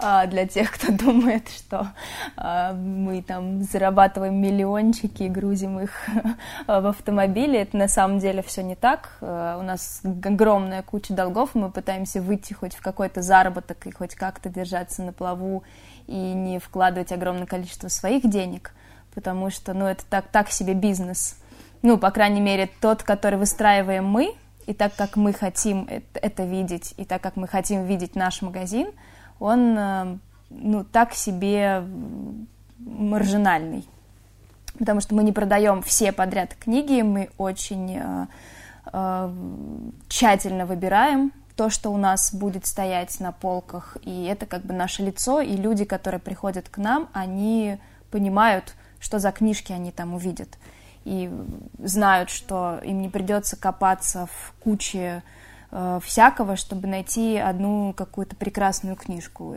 А, 0.00 0.26
для 0.26 0.46
тех, 0.46 0.70
кто 0.70 0.92
думает, 0.92 1.48
что 1.48 1.92
а, 2.36 2.72
мы 2.72 3.20
там 3.20 3.62
зарабатываем 3.64 4.40
миллиончики 4.40 5.24
и 5.24 5.28
грузим 5.28 5.80
их 5.80 5.90
в 6.66 6.86
автомобили, 6.86 7.58
это 7.58 7.76
на 7.76 7.88
самом 7.88 8.20
деле 8.20 8.42
все 8.42 8.62
не 8.62 8.76
так. 8.76 9.16
А, 9.20 9.58
у 9.58 9.62
нас 9.62 10.00
огромная 10.04 10.82
куча 10.82 11.14
долгов, 11.14 11.50
мы 11.54 11.70
пытаемся 11.70 12.22
выйти 12.22 12.52
хоть 12.52 12.74
в 12.74 12.80
какой-то 12.80 13.22
заработок 13.22 13.86
и 13.86 13.90
хоть 13.90 14.14
как-то 14.14 14.48
держаться 14.48 15.02
на 15.02 15.12
плаву 15.12 15.64
и 16.06 16.14
не 16.14 16.60
вкладывать 16.60 17.10
огромное 17.10 17.46
количество 17.46 17.88
своих 17.88 18.28
денег, 18.28 18.72
потому 19.14 19.50
что, 19.50 19.74
ну, 19.74 19.86
это 19.86 20.04
так, 20.08 20.28
так 20.28 20.50
себе 20.50 20.74
бизнес. 20.74 21.36
Ну, 21.82 21.98
по 21.98 22.10
крайней 22.10 22.40
мере, 22.40 22.68
тот, 22.80 23.02
который 23.02 23.38
выстраиваем 23.38 24.04
мы, 24.04 24.34
и 24.66 24.74
так 24.74 24.94
как 24.96 25.16
мы 25.16 25.32
хотим 25.32 25.88
это 26.14 26.44
видеть, 26.44 26.92
и 26.96 27.04
так 27.04 27.22
как 27.22 27.36
мы 27.36 27.46
хотим 27.48 27.84
видеть 27.84 28.16
наш 28.16 28.42
магазин, 28.42 28.88
он 29.38 29.78
э, 29.78 30.18
ну, 30.50 30.84
так 30.84 31.14
себе 31.14 31.84
маржинальный. 32.78 33.88
Потому 34.78 35.00
что 35.00 35.14
мы 35.14 35.22
не 35.22 35.32
продаем 35.32 35.82
все 35.82 36.12
подряд 36.12 36.54
книги, 36.54 37.02
мы 37.02 37.30
очень 37.38 37.96
э, 37.96 38.26
э, 38.92 39.32
тщательно 40.08 40.66
выбираем 40.66 41.32
то, 41.56 41.70
что 41.70 41.90
у 41.90 41.96
нас 41.96 42.32
будет 42.32 42.66
стоять 42.66 43.18
на 43.20 43.32
полках, 43.32 43.96
и 44.02 44.24
это 44.24 44.46
как 44.46 44.62
бы 44.62 44.74
наше 44.74 45.02
лицо, 45.02 45.40
и 45.40 45.56
люди, 45.56 45.84
которые 45.84 46.20
приходят 46.20 46.68
к 46.68 46.78
нам, 46.78 47.08
они 47.12 47.78
понимают, 48.10 48.74
что 49.00 49.18
за 49.18 49.32
книжки 49.32 49.72
они 49.72 49.90
там 49.90 50.14
увидят 50.14 50.58
и 51.08 51.30
знают, 51.82 52.28
что 52.28 52.78
им 52.84 53.00
не 53.00 53.08
придется 53.08 53.56
копаться 53.56 54.26
в 54.26 54.54
куче 54.62 55.22
э, 55.70 56.00
всякого, 56.04 56.56
чтобы 56.56 56.86
найти 56.86 57.38
одну 57.38 57.94
какую-то 57.94 58.36
прекрасную 58.36 58.94
книжку. 58.94 59.56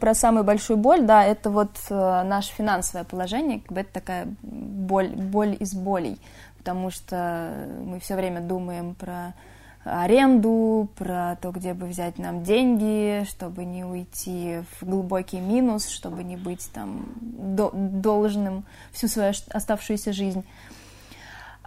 Про 0.00 0.14
самую 0.14 0.44
большую 0.44 0.78
боль, 0.78 1.02
да, 1.02 1.22
это 1.22 1.50
вот 1.50 1.76
э, 1.90 2.22
наше 2.24 2.52
финансовое 2.52 3.04
положение, 3.04 3.60
как 3.60 3.72
бы 3.72 3.80
это 3.80 3.92
такая 3.92 4.26
боль, 4.42 5.08
боль 5.08 5.54
из 5.60 5.74
болей, 5.74 6.18
потому 6.56 6.90
что 6.90 7.52
мы 7.84 8.00
все 8.00 8.16
время 8.16 8.40
думаем 8.40 8.94
про 8.94 9.34
аренду, 9.84 10.88
про 10.96 11.36
то, 11.40 11.50
где 11.52 11.74
бы 11.74 11.86
взять 11.86 12.18
нам 12.18 12.42
деньги, 12.42 13.24
чтобы 13.28 13.64
не 13.64 13.84
уйти 13.84 14.62
в 14.72 14.86
глубокий 14.86 15.40
минус, 15.40 15.88
чтобы 15.88 16.24
не 16.24 16.36
быть 16.36 16.68
там 16.72 17.06
до 17.20 17.70
должным 17.72 18.64
всю 18.92 19.08
свою 19.08 19.32
оставшуюся 19.50 20.12
жизнь. 20.12 20.44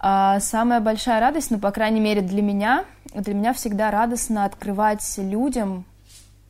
А 0.02 0.40
самая 0.40 0.80
большая 0.80 1.20
радость, 1.20 1.50
ну, 1.50 1.58
по 1.58 1.70
крайней 1.70 2.00
мере, 2.00 2.22
для 2.22 2.40
меня, 2.40 2.86
для 3.14 3.34
меня 3.34 3.52
всегда 3.52 3.90
радостно 3.90 4.46
открывать 4.46 5.04
людям 5.18 5.84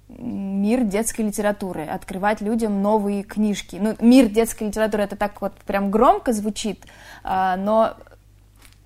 мир 0.09 0.85
детской 0.85 1.23
литературы, 1.23 1.85
открывать 1.85 2.40
людям 2.40 2.80
новые 2.80 3.25
книжки. 3.25 3.76
Ну, 3.80 3.97
мир 4.00 4.28
детской 4.28 4.69
литературы 4.69 5.02
это 5.02 5.16
так 5.16 5.40
вот 5.40 5.54
прям 5.66 5.90
громко 5.90 6.33
звучит, 6.33 6.85
а, 7.25 7.57
но 7.57 7.95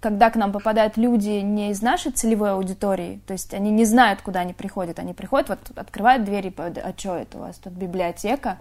когда 0.00 0.30
к 0.30 0.36
нам 0.36 0.52
попадают 0.52 0.96
люди 0.96 1.40
не 1.40 1.70
из 1.70 1.80
нашей 1.80 2.12
целевой 2.12 2.52
аудитории, 2.52 3.20
то 3.26 3.32
есть 3.32 3.54
они 3.54 3.70
не 3.70 3.84
знают, 3.84 4.20
куда 4.22 4.40
они 4.40 4.52
приходят, 4.52 4.98
они 4.98 5.14
приходят, 5.14 5.48
вот 5.48 5.60
открывают 5.76 6.24
двери, 6.24 6.54
а 6.58 6.92
что 6.96 7.16
это 7.16 7.38
у 7.38 7.40
вас 7.40 7.56
тут 7.56 7.72
библиотека, 7.74 8.58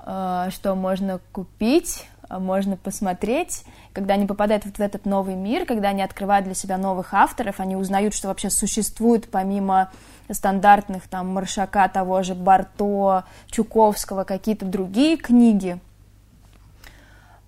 а, 0.00 0.50
что 0.50 0.74
можно 0.74 1.20
купить, 1.32 2.08
можно 2.38 2.76
посмотреть, 2.76 3.64
когда 3.92 4.14
они 4.14 4.26
попадают 4.26 4.64
вот 4.64 4.76
в 4.76 4.80
этот 4.80 5.04
новый 5.04 5.34
мир, 5.34 5.66
когда 5.66 5.88
они 5.88 6.02
открывают 6.02 6.46
для 6.46 6.54
себя 6.54 6.78
новых 6.78 7.12
авторов, 7.12 7.58
они 7.58 7.76
узнают, 7.76 8.14
что 8.14 8.28
вообще 8.28 8.50
существует 8.50 9.28
помимо 9.30 9.90
стандартных 10.30 11.08
там 11.08 11.28
Маршака, 11.28 11.88
того 11.88 12.22
же 12.22 12.34
Барто, 12.34 13.24
Чуковского, 13.50 14.24
какие-то 14.24 14.64
другие 14.64 15.16
книги. 15.16 15.80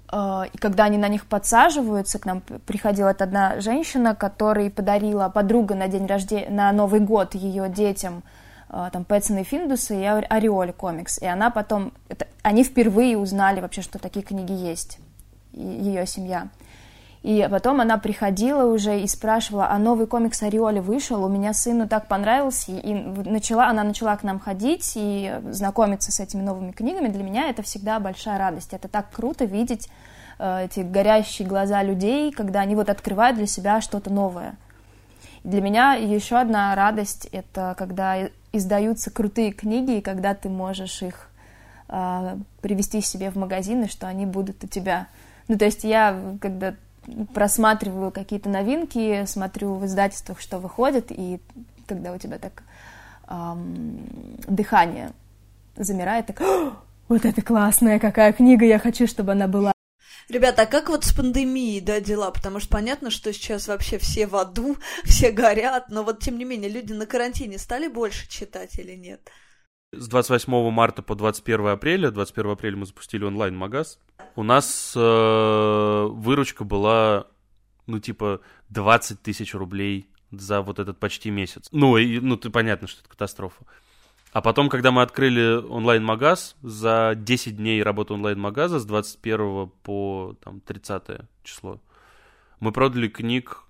А, 0.09 0.45
и 0.53 0.59
когда 0.59 0.85
они 0.85 0.99
на 0.99 1.09
них 1.09 1.27
подсаживаются, 1.27 2.19
к 2.19 2.27
нам 2.27 2.43
приходила 2.67 3.11
одна 3.11 3.61
женщина, 3.61 4.15
которой 4.15 4.71
подарила 4.71 5.29
подруга 5.29 5.75
на 5.75 5.89
день 5.89 6.07
рождения, 6.07 6.51
на 6.51 6.71
Новый 6.73 7.01
год 7.01 7.35
ее 7.35 7.69
детям 7.69 8.23
там 8.73 9.05
Пэтсон 9.05 9.39
и 9.39 9.45
Финдуса 9.45 9.95
и 9.95 10.05
Ореоль 10.05 10.73
комикс. 10.73 11.19
И 11.19 11.27
она 11.27 11.51
потом, 11.51 11.93
это, 12.09 12.27
они 12.43 12.65
впервые 12.65 13.19
узнали 13.19 13.61
вообще, 13.61 13.83
что 13.83 13.99
такие 13.99 14.25
книги 14.25 14.53
есть, 14.53 14.99
ее 15.53 16.07
семья. 16.07 16.49
И 17.23 17.47
потом 17.49 17.81
она 17.81 17.99
приходила 17.99 18.65
уже 18.65 19.01
и 19.01 19.07
спрашивала, 19.07 19.69
а 19.71 19.79
новый 19.79 20.09
комикс 20.09 20.43
Ореоли 20.43 20.81
вышел, 20.81 21.23
у 21.23 21.29
меня 21.29 21.53
сыну 21.53 21.87
так 21.87 22.09
понравился, 22.09 22.73
и 22.73 22.95
начала, 22.95 23.69
она 23.69 23.85
начала 23.85 24.17
к 24.17 24.25
нам 24.25 24.41
ходить 24.41 24.93
и 24.97 25.33
знакомиться 25.51 26.11
с 26.11 26.19
этими 26.19 26.43
новыми 26.43 26.73
книгами. 26.73 27.09
Для 27.09 27.23
меня 27.23 27.49
это 27.49 27.63
всегда 27.63 28.01
большая 28.01 28.39
радость. 28.39 28.73
Это 28.73 28.89
так 28.89 29.11
круто 29.13 29.45
видеть 29.45 29.89
э, 30.41 30.65
эти 30.65 30.81
горящие 30.81 31.47
глаза 31.47 31.85
людей, 31.85 32.33
когда 32.33 32.61
они 32.61 32.75
вот 32.75 32.91
открывают 32.91 33.37
для 33.37 33.47
себя 33.47 33.81
что-то 33.81 34.13
новое. 34.13 34.57
Для 35.45 35.61
меня 35.61 35.95
еще 35.95 36.37
одна 36.39 36.75
радость— 36.75 37.27
это 37.33 37.77
когда 37.79 38.17
издаются 38.53 39.11
крутые 39.11 39.53
книги, 39.53 39.99
и 39.99 40.01
когда 40.01 40.35
ты 40.35 40.49
можешь 40.49 41.03
их 41.03 41.29
э, 41.89 42.37
привести 42.61 43.01
себе 43.01 43.31
в 43.31 43.37
магазин, 43.37 43.85
и 43.85 43.89
что 43.89 44.07
они 44.07 44.27
будут 44.27 44.63
у 44.65 44.67
тебя. 44.67 45.09
Ну, 45.49 45.59
то 45.59 45.65
есть 45.65 45.85
я, 45.85 46.37
когда 46.41 46.75
просматриваю 47.35 48.11
какие-то 48.11 48.49
новинки, 48.49 49.25
смотрю 49.27 49.75
в 49.75 49.87
издательствах, 49.87 50.41
что 50.41 50.59
выходит, 50.59 51.07
и 51.11 51.41
когда 51.87 52.13
у 52.13 52.19
тебя 52.19 52.39
так 52.39 52.63
эм, 53.29 53.99
дыхание 54.47 55.11
замирает, 55.77 56.27
так, 56.27 56.41
вот 57.09 57.25
это 57.25 57.43
классная 57.43 57.99
какая 57.99 58.33
книга, 58.33 58.65
я 58.65 58.79
хочу, 58.79 59.07
чтобы 59.07 59.33
она 59.33 59.49
была. 59.49 59.73
Ребята, 60.29 60.63
а 60.63 60.67
как 60.67 60.89
вот 60.89 61.05
с 61.05 61.13
пандемией, 61.13 61.81
да, 61.81 62.01
дела? 62.01 62.31
Потому 62.31 62.61
что 62.61 62.69
понятно, 62.69 63.11
что 63.11 63.33
сейчас 63.33 63.69
вообще 63.69 63.99
все 63.99 64.27
в 64.27 64.37
аду, 64.37 64.77
все 65.05 65.31
горят, 65.31 65.89
но 65.91 66.03
вот 66.05 66.21
тем 66.21 66.39
не 66.39 66.45
менее 66.45 66.71
люди 66.71 66.93
на 66.93 67.07
карантине 67.07 67.59
стали 67.59 67.89
больше 67.89 68.29
читать 68.29 68.79
или 68.79 68.93
нет? 68.93 69.31
С 69.95 70.09
28 70.09 70.71
марта 70.71 71.03
по 71.03 71.15
21 71.15 71.67
апреля, 71.67 72.11
21 72.11 72.53
апреля 72.53 72.77
мы 72.79 72.87
запустили 72.87 73.25
онлайн-магаз, 73.25 73.99
у 74.37 74.43
нас 74.43 74.95
э, 74.97 76.09
выручка 76.11 76.65
была, 76.65 77.27
ну, 77.87 77.99
типа, 77.99 78.41
20 78.71 79.21
тысяч 79.21 79.55
рублей 79.55 80.09
за 80.31 80.63
вот 80.63 80.79
этот 80.79 80.99
почти 80.99 81.31
месяц. 81.31 81.69
Ну, 81.73 81.99
и, 81.99 82.21
ну, 82.21 82.39
ты 82.39 82.49
понятно, 82.49 82.89
что 82.89 83.01
это 83.01 83.11
катастрофа. 83.11 83.67
А 84.33 84.41
потом, 84.41 84.71
когда 84.71 84.91
мы 84.91 85.03
открыли 85.03 85.63
онлайн-магаз, 85.63 86.57
за 86.63 87.13
10 87.15 87.57
дней 87.59 87.83
работы 87.83 88.15
онлайн-магаза 88.15 88.79
с 88.79 88.87
21 88.87 89.71
по 89.83 90.35
там, 90.43 90.61
30 90.61 91.29
число, 91.43 91.81
мы 92.59 92.73
продали 92.73 93.09
книг 93.09 93.65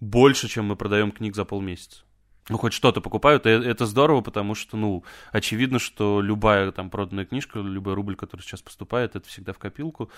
больше, 0.00 0.48
чем 0.48 0.66
мы 0.66 0.76
продаем 0.76 1.10
книг 1.10 1.34
за 1.34 1.46
полмесяца. 1.46 2.02
Ну, 2.50 2.58
хоть 2.58 2.74
что-то 2.74 3.00
покупают, 3.00 3.46
и 3.46 3.48
это 3.48 3.86
здорово, 3.86 4.20
потому 4.20 4.54
что, 4.54 4.76
ну, 4.76 5.04
очевидно, 5.32 5.78
что 5.78 6.20
любая 6.20 6.70
там 6.72 6.90
проданная 6.90 7.24
книжка, 7.24 7.58
любой 7.60 7.94
рубль, 7.94 8.16
который 8.16 8.42
сейчас 8.42 8.60
поступает, 8.60 9.16
это 9.16 9.26
всегда 9.26 9.54
в 9.54 9.58
копилку. 9.58 10.10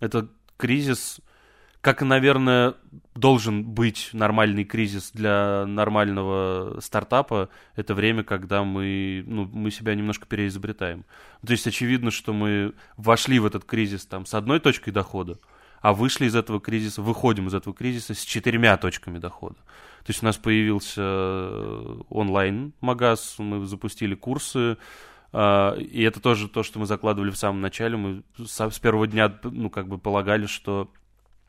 Это 0.00 0.28
кризис, 0.56 1.20
как, 1.94 2.02
наверное, 2.02 2.74
должен 3.14 3.64
быть 3.64 4.10
нормальный 4.12 4.64
кризис 4.64 5.10
для 5.10 5.64
нормального 5.66 6.80
стартапа, 6.80 7.48
это 7.76 7.94
время, 7.94 8.24
когда 8.24 8.62
мы, 8.62 9.24
ну, 9.26 9.48
мы 9.50 9.70
себя 9.70 9.94
немножко 9.94 10.26
переизобретаем. 10.26 11.06
То 11.46 11.52
есть 11.52 11.66
очевидно, 11.66 12.10
что 12.10 12.34
мы 12.34 12.74
вошли 12.98 13.38
в 13.38 13.46
этот 13.46 13.64
кризис 13.64 14.04
там 14.04 14.26
с 14.26 14.34
одной 14.34 14.60
точкой 14.60 14.90
дохода, 14.90 15.38
а 15.80 15.94
вышли 15.94 16.26
из 16.26 16.36
этого 16.36 16.60
кризиса, 16.60 17.00
выходим 17.00 17.48
из 17.48 17.54
этого 17.54 17.74
кризиса 17.74 18.12
с 18.12 18.20
четырьмя 18.20 18.76
точками 18.76 19.18
дохода. 19.18 19.56
То 19.56 20.08
есть 20.08 20.22
у 20.22 20.26
нас 20.26 20.36
появился 20.36 21.02
онлайн-магаз, 22.10 23.36
мы 23.38 23.64
запустили 23.64 24.14
курсы, 24.14 24.76
а, 25.32 25.74
и 25.74 26.02
это 26.02 26.20
тоже 26.20 26.50
то, 26.50 26.62
что 26.62 26.80
мы 26.80 26.84
закладывали 26.84 27.30
в 27.30 27.38
самом 27.38 27.62
начале. 27.62 27.96
Мы 27.96 28.24
с 28.36 28.78
первого 28.78 29.06
дня, 29.06 29.34
ну, 29.42 29.70
как 29.70 29.88
бы 29.88 29.96
полагали, 29.96 30.44
что 30.44 30.90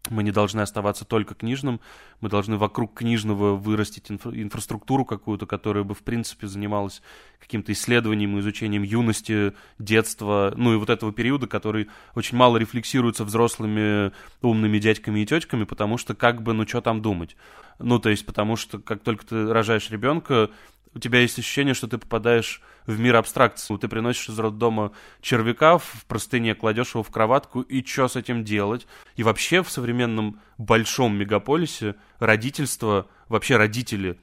мы 0.09 0.23
не 0.23 0.31
должны 0.31 0.61
оставаться 0.61 1.05
только 1.05 1.35
книжным, 1.35 1.79
мы 2.21 2.29
должны 2.29 2.57
вокруг 2.57 2.93
книжного 2.93 3.55
вырастить 3.55 4.09
инфра- 4.09 4.33
инфраструктуру 4.41 5.05
какую-то, 5.05 5.45
которая 5.45 5.83
бы, 5.83 5.93
в 5.93 6.03
принципе, 6.03 6.47
занималась 6.47 7.01
каким-то 7.39 7.71
исследованием, 7.71 8.39
изучением 8.39 8.83
юности, 8.83 9.53
детства, 9.77 10.53
ну 10.55 10.73
и 10.73 10.77
вот 10.77 10.89
этого 10.89 11.11
периода, 11.11 11.47
который 11.47 11.89
очень 12.15 12.37
мало 12.37 12.57
рефлексируется 12.57 13.23
взрослыми 13.25 14.11
умными 14.41 14.79
дядьками 14.79 15.19
и 15.19 15.25
тетками, 15.25 15.63
потому 15.65 15.97
что 15.97 16.15
как 16.15 16.41
бы, 16.41 16.53
ну 16.53 16.67
что 16.67 16.81
там 16.81 17.01
думать? 17.01 17.35
Ну, 17.79 17.97
то 17.99 18.09
есть, 18.09 18.25
потому 18.25 18.57
что 18.57 18.79
как 18.79 19.03
только 19.03 19.25
ты 19.25 19.47
рожаешь 19.47 19.89
ребенка, 19.89 20.49
у 20.93 20.99
тебя 20.99 21.19
есть 21.19 21.37
ощущение, 21.37 21.73
что 21.73 21.87
ты 21.87 21.97
попадаешь 21.97 22.61
в 22.85 22.99
мир 22.99 23.15
абстракции. 23.15 23.77
Ты 23.77 23.87
приносишь 23.87 24.29
из 24.29 24.39
роддома 24.39 24.91
червяка 25.21 25.77
в 25.77 26.05
простыне, 26.07 26.55
кладешь 26.55 26.93
его 26.93 27.03
в 27.03 27.09
кроватку, 27.09 27.61
и 27.61 27.85
что 27.85 28.07
с 28.07 28.15
этим 28.15 28.43
делать? 28.43 28.87
И 29.15 29.23
вообще 29.23 29.61
в 29.61 29.69
современном 29.69 30.39
большом 30.57 31.15
мегаполисе 31.15 31.95
родительство, 32.19 33.07
вообще 33.27 33.57
родители, 33.57 34.19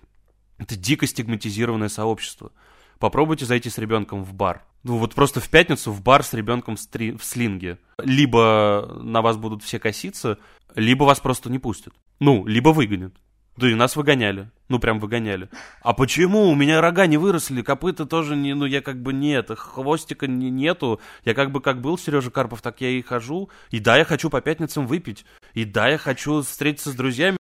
это 0.59 0.77
дико 0.77 1.07
стигматизированное 1.07 1.89
сообщество. 1.89 2.53
Попробуйте 2.99 3.45
зайти 3.45 3.71
с 3.71 3.79
ребенком 3.79 4.25
в 4.25 4.35
бар. 4.35 4.65
Ну 4.83 4.99
вот 4.99 5.15
просто 5.15 5.41
в 5.41 5.49
пятницу 5.49 5.93
в 5.93 6.03
бар 6.03 6.23
с 6.23 6.33
ребенком 6.33 6.77
в, 6.77 6.81
стри... 6.81 7.13
в 7.13 7.25
слинге. 7.25 7.79
Либо 8.03 8.99
на 9.01 9.21
вас 9.21 9.37
будут 9.37 9.63
все 9.63 9.79
коситься, 9.79 10.39
либо 10.75 11.05
вас 11.05 11.21
просто 11.21 11.51
не 11.51 11.59
пустят. 11.59 11.93
Ну, 12.21 12.47
либо 12.47 12.71
выгонят. 12.71 13.15
Да 13.57 13.71
и 13.71 13.75
нас 13.75 13.97
выгоняли. 13.97 14.51
Ну, 14.69 14.79
прям 14.79 14.99
выгоняли. 14.99 15.49
А 15.81 15.95
почему? 15.95 16.51
У 16.51 16.55
меня 16.55 16.81
рога 16.81 17.07
не 17.07 17.17
выросли, 17.17 17.63
копыта 17.63 18.05
тоже 18.05 18.37
не... 18.37 18.55
Ну, 18.55 18.67
я 18.67 18.83
как 18.83 19.01
бы 19.01 19.13
нет, 19.13 19.51
хвостика 19.57 20.27
не, 20.27 20.51
нету. 20.51 21.01
Я 21.25 21.35
как 21.35 21.53
бы 21.53 21.61
как 21.61 21.81
был 21.81 21.97
Сережа 21.97 22.31
Карпов, 22.31 22.61
так 22.61 22.81
я 22.81 22.91
и 22.91 23.01
хожу. 23.01 23.49
И 23.71 23.79
да, 23.79 23.97
я 23.97 24.05
хочу 24.05 24.29
по 24.29 24.41
пятницам 24.41 24.87
выпить. 24.87 25.25
И 25.55 25.65
да, 25.65 25.89
я 25.89 25.99
хочу 25.99 26.43
встретиться 26.43 26.91
с 26.91 26.95
друзьями. 26.95 27.39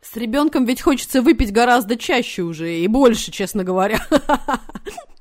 С 0.00 0.16
ребенком 0.16 0.64
ведь 0.64 0.82
хочется 0.82 1.22
выпить 1.22 1.52
гораздо 1.52 1.96
чаще 1.96 2.42
уже 2.42 2.78
и 2.78 2.86
больше, 2.88 3.30
честно 3.30 3.62
говоря. 3.64 4.04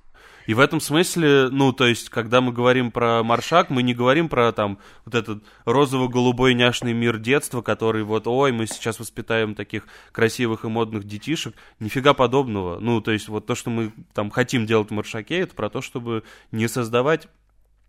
И 0.45 0.53
в 0.53 0.59
этом 0.59 0.79
смысле, 0.79 1.49
ну, 1.49 1.71
то 1.71 1.85
есть, 1.85 2.09
когда 2.09 2.41
мы 2.41 2.51
говорим 2.51 2.91
про 2.91 3.23
маршак, 3.23 3.69
мы 3.69 3.83
не 3.83 3.93
говорим 3.93 4.29
про 4.29 4.51
там 4.51 4.77
вот 5.05 5.15
этот 5.15 5.43
розово-голубой 5.65 6.53
няшный 6.53 6.93
мир 6.93 7.17
детства, 7.17 7.61
который 7.61 8.03
вот, 8.03 8.27
ой, 8.27 8.51
мы 8.51 8.67
сейчас 8.67 8.99
воспитаем 8.99 9.55
таких 9.55 9.87
красивых 10.11 10.65
и 10.65 10.67
модных 10.67 11.05
детишек. 11.05 11.55
Нифига 11.79 12.13
подобного. 12.13 12.79
Ну, 12.79 13.01
то 13.01 13.11
есть, 13.11 13.27
вот 13.27 13.45
то, 13.45 13.55
что 13.55 13.69
мы 13.69 13.93
там 14.13 14.29
хотим 14.29 14.65
делать 14.65 14.89
в 14.89 14.93
маршаке, 14.93 15.39
это 15.39 15.55
про 15.55 15.69
то, 15.69 15.81
чтобы 15.81 16.23
не 16.51 16.67
создавать 16.67 17.27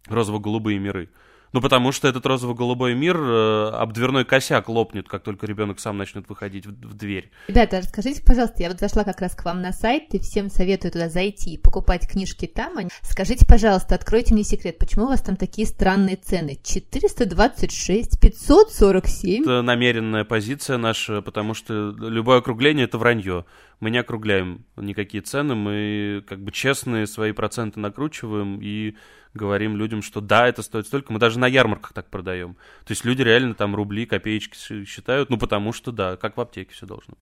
розово-голубые 0.06 0.78
миры. 0.78 1.10
Ну, 1.54 1.60
потому 1.60 1.92
что 1.92 2.08
этот 2.08 2.26
розово-голубой 2.26 2.96
мир 2.96 3.16
э, 3.16 3.68
об 3.68 3.92
дверной 3.92 4.24
косяк 4.24 4.68
лопнет, 4.68 5.08
как 5.08 5.22
только 5.22 5.46
ребенок 5.46 5.78
сам 5.78 5.96
начнет 5.96 6.28
выходить 6.28 6.66
в, 6.66 6.70
в 6.70 6.94
дверь. 6.94 7.30
Ребята, 7.46 7.78
расскажите, 7.78 8.24
пожалуйста, 8.24 8.56
я 8.64 8.70
вот 8.70 8.80
зашла 8.80 9.04
как 9.04 9.20
раз 9.20 9.36
к 9.36 9.44
вам 9.44 9.62
на 9.62 9.70
сайт, 9.70 10.12
и 10.14 10.18
всем 10.18 10.50
советую 10.50 10.90
туда 10.90 11.08
зайти 11.08 11.54
и 11.54 11.58
покупать 11.58 12.08
книжки 12.08 12.46
там. 12.46 12.74
Скажите, 13.02 13.46
пожалуйста, 13.46 13.94
откройте 13.94 14.34
мне 14.34 14.42
секрет, 14.42 14.78
почему 14.78 15.04
у 15.04 15.08
вас 15.10 15.22
там 15.22 15.36
такие 15.36 15.68
странные 15.68 16.16
цены? 16.16 16.58
426, 16.60 18.18
547? 18.20 19.42
Это 19.42 19.62
намеренная 19.62 20.24
позиция 20.24 20.76
наша, 20.76 21.22
потому 21.22 21.54
что 21.54 21.94
любое 21.96 22.38
округление— 22.38 22.84
это 22.86 22.98
вранье. 22.98 23.44
Мы 23.80 23.90
не 23.90 23.98
округляем 23.98 24.64
никакие 24.76 25.22
цены, 25.22 25.54
мы 25.54 26.24
как 26.26 26.42
бы 26.42 26.52
честные 26.52 27.06
свои 27.06 27.32
проценты 27.32 27.80
накручиваем 27.80 28.60
и 28.60 28.96
говорим 29.34 29.76
людям, 29.76 30.02
что 30.02 30.20
да, 30.20 30.48
это 30.48 30.62
стоит 30.62 30.86
столько. 30.86 31.12
Мы 31.12 31.18
даже 31.18 31.38
на 31.38 31.46
ярмарках 31.46 31.92
так 31.92 32.10
продаем. 32.10 32.54
То 32.84 32.92
есть 32.92 33.04
люди 33.04 33.22
реально 33.22 33.54
там 33.54 33.74
рубли, 33.74 34.06
копеечки 34.06 34.84
считают, 34.84 35.30
ну 35.30 35.38
потому 35.38 35.72
что 35.72 35.92
да, 35.92 36.16
как 36.16 36.36
в 36.36 36.40
аптеке 36.40 36.72
все 36.72 36.86
должно. 36.86 37.14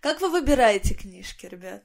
Как 0.00 0.20
вы 0.20 0.30
выбираете 0.30 0.94
книжки, 0.94 1.46
ребят? 1.46 1.82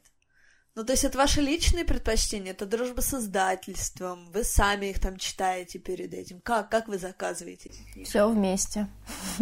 Ну, 0.73 0.85
то 0.85 0.93
есть 0.93 1.03
это 1.03 1.17
ваши 1.17 1.41
личные 1.41 1.83
предпочтения, 1.83 2.51
это 2.51 2.65
дружба 2.65 3.01
с 3.01 3.13
издательством, 3.13 4.29
вы 4.31 4.45
сами 4.45 4.85
их 4.85 5.01
там 5.01 5.17
читаете 5.17 5.79
перед 5.79 6.13
этим. 6.13 6.39
Как, 6.39 6.69
как 6.69 6.87
вы 6.87 6.97
заказываете? 6.97 7.71
Все 8.05 8.29
вместе. 8.29 8.87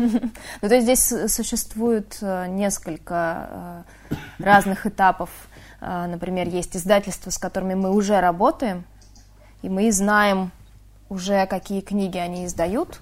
Ну, 0.61 0.67
то 0.67 0.73
есть 0.73 0.83
здесь 0.83 1.31
существует 1.31 2.17
э, 2.21 2.47
несколько 2.47 3.85
э, 4.09 4.15
разных 4.39 4.87
этапов. 4.87 5.29
Э, 5.81 6.07
например, 6.07 6.47
есть 6.47 6.75
издательства, 6.75 7.29
с 7.29 7.37
которыми 7.37 7.75
мы 7.75 7.91
уже 7.91 8.19
работаем, 8.19 8.83
и 9.61 9.69
мы 9.69 9.91
знаем 9.91 10.51
уже, 11.09 11.45
какие 11.45 11.81
книги 11.81 12.17
они 12.17 12.47
издают. 12.47 13.01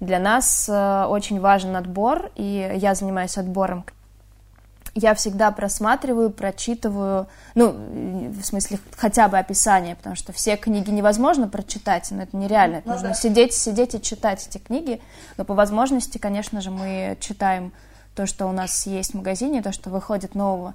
Для 0.00 0.18
нас 0.18 0.68
очень 0.68 1.40
важен 1.40 1.76
отбор, 1.76 2.32
и 2.34 2.76
я 2.76 2.94
занимаюсь 2.96 3.38
отбором. 3.38 3.84
Я 4.94 5.14
всегда 5.14 5.50
просматриваю, 5.50 6.30
прочитываю, 6.30 7.26
ну, 7.54 7.72
в 7.72 8.42
смысле, 8.44 8.78
хотя 8.96 9.28
бы 9.28 9.38
описание, 9.38 9.96
потому 9.96 10.14
что 10.14 10.32
все 10.32 10.56
книги 10.56 10.90
невозможно 10.90 11.48
прочитать, 11.48 12.08
но 12.10 12.22
это 12.22 12.36
нереально. 12.36 12.76
Это 12.76 12.88
ну, 12.88 12.92
нужно 12.94 13.08
да. 13.08 13.14
сидеть, 13.14 13.54
сидеть 13.54 13.94
и 13.94 14.02
читать 14.02 14.46
эти 14.48 14.58
книги. 14.58 15.00
Но 15.36 15.44
по 15.44 15.54
возможности, 15.54 16.18
конечно 16.18 16.60
же, 16.60 16.70
мы 16.70 17.16
читаем 17.20 17.72
то, 18.14 18.26
что 18.26 18.46
у 18.46 18.52
нас 18.52 18.86
есть 18.86 19.12
в 19.12 19.16
магазине, 19.16 19.62
то, 19.62 19.72
что 19.72 19.90
выходит 19.90 20.34
нового 20.34 20.74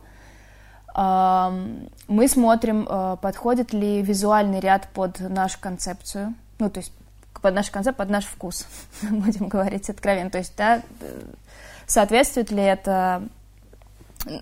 мы 0.95 2.27
смотрим, 2.27 2.87
э, 2.89 3.17
подходит 3.21 3.73
ли 3.73 4.01
визуальный 4.01 4.59
ряд 4.59 4.87
под 4.93 5.19
нашу 5.19 5.59
концепцию, 5.59 6.33
ну, 6.57 6.69
то 6.69 6.79
есть 6.79 6.91
под 7.41 7.53
наш 7.53 7.69
концепт, 7.69 7.97
под 7.97 8.09
наш 8.09 8.25
вкус, 8.25 8.65
будем 9.01 9.47
говорить 9.47 9.89
откровенно. 9.89 10.29
То 10.29 10.39
есть, 10.39 10.53
да, 10.57 10.81
соответствует 11.85 12.51
ли 12.51 12.61
это 12.61 13.23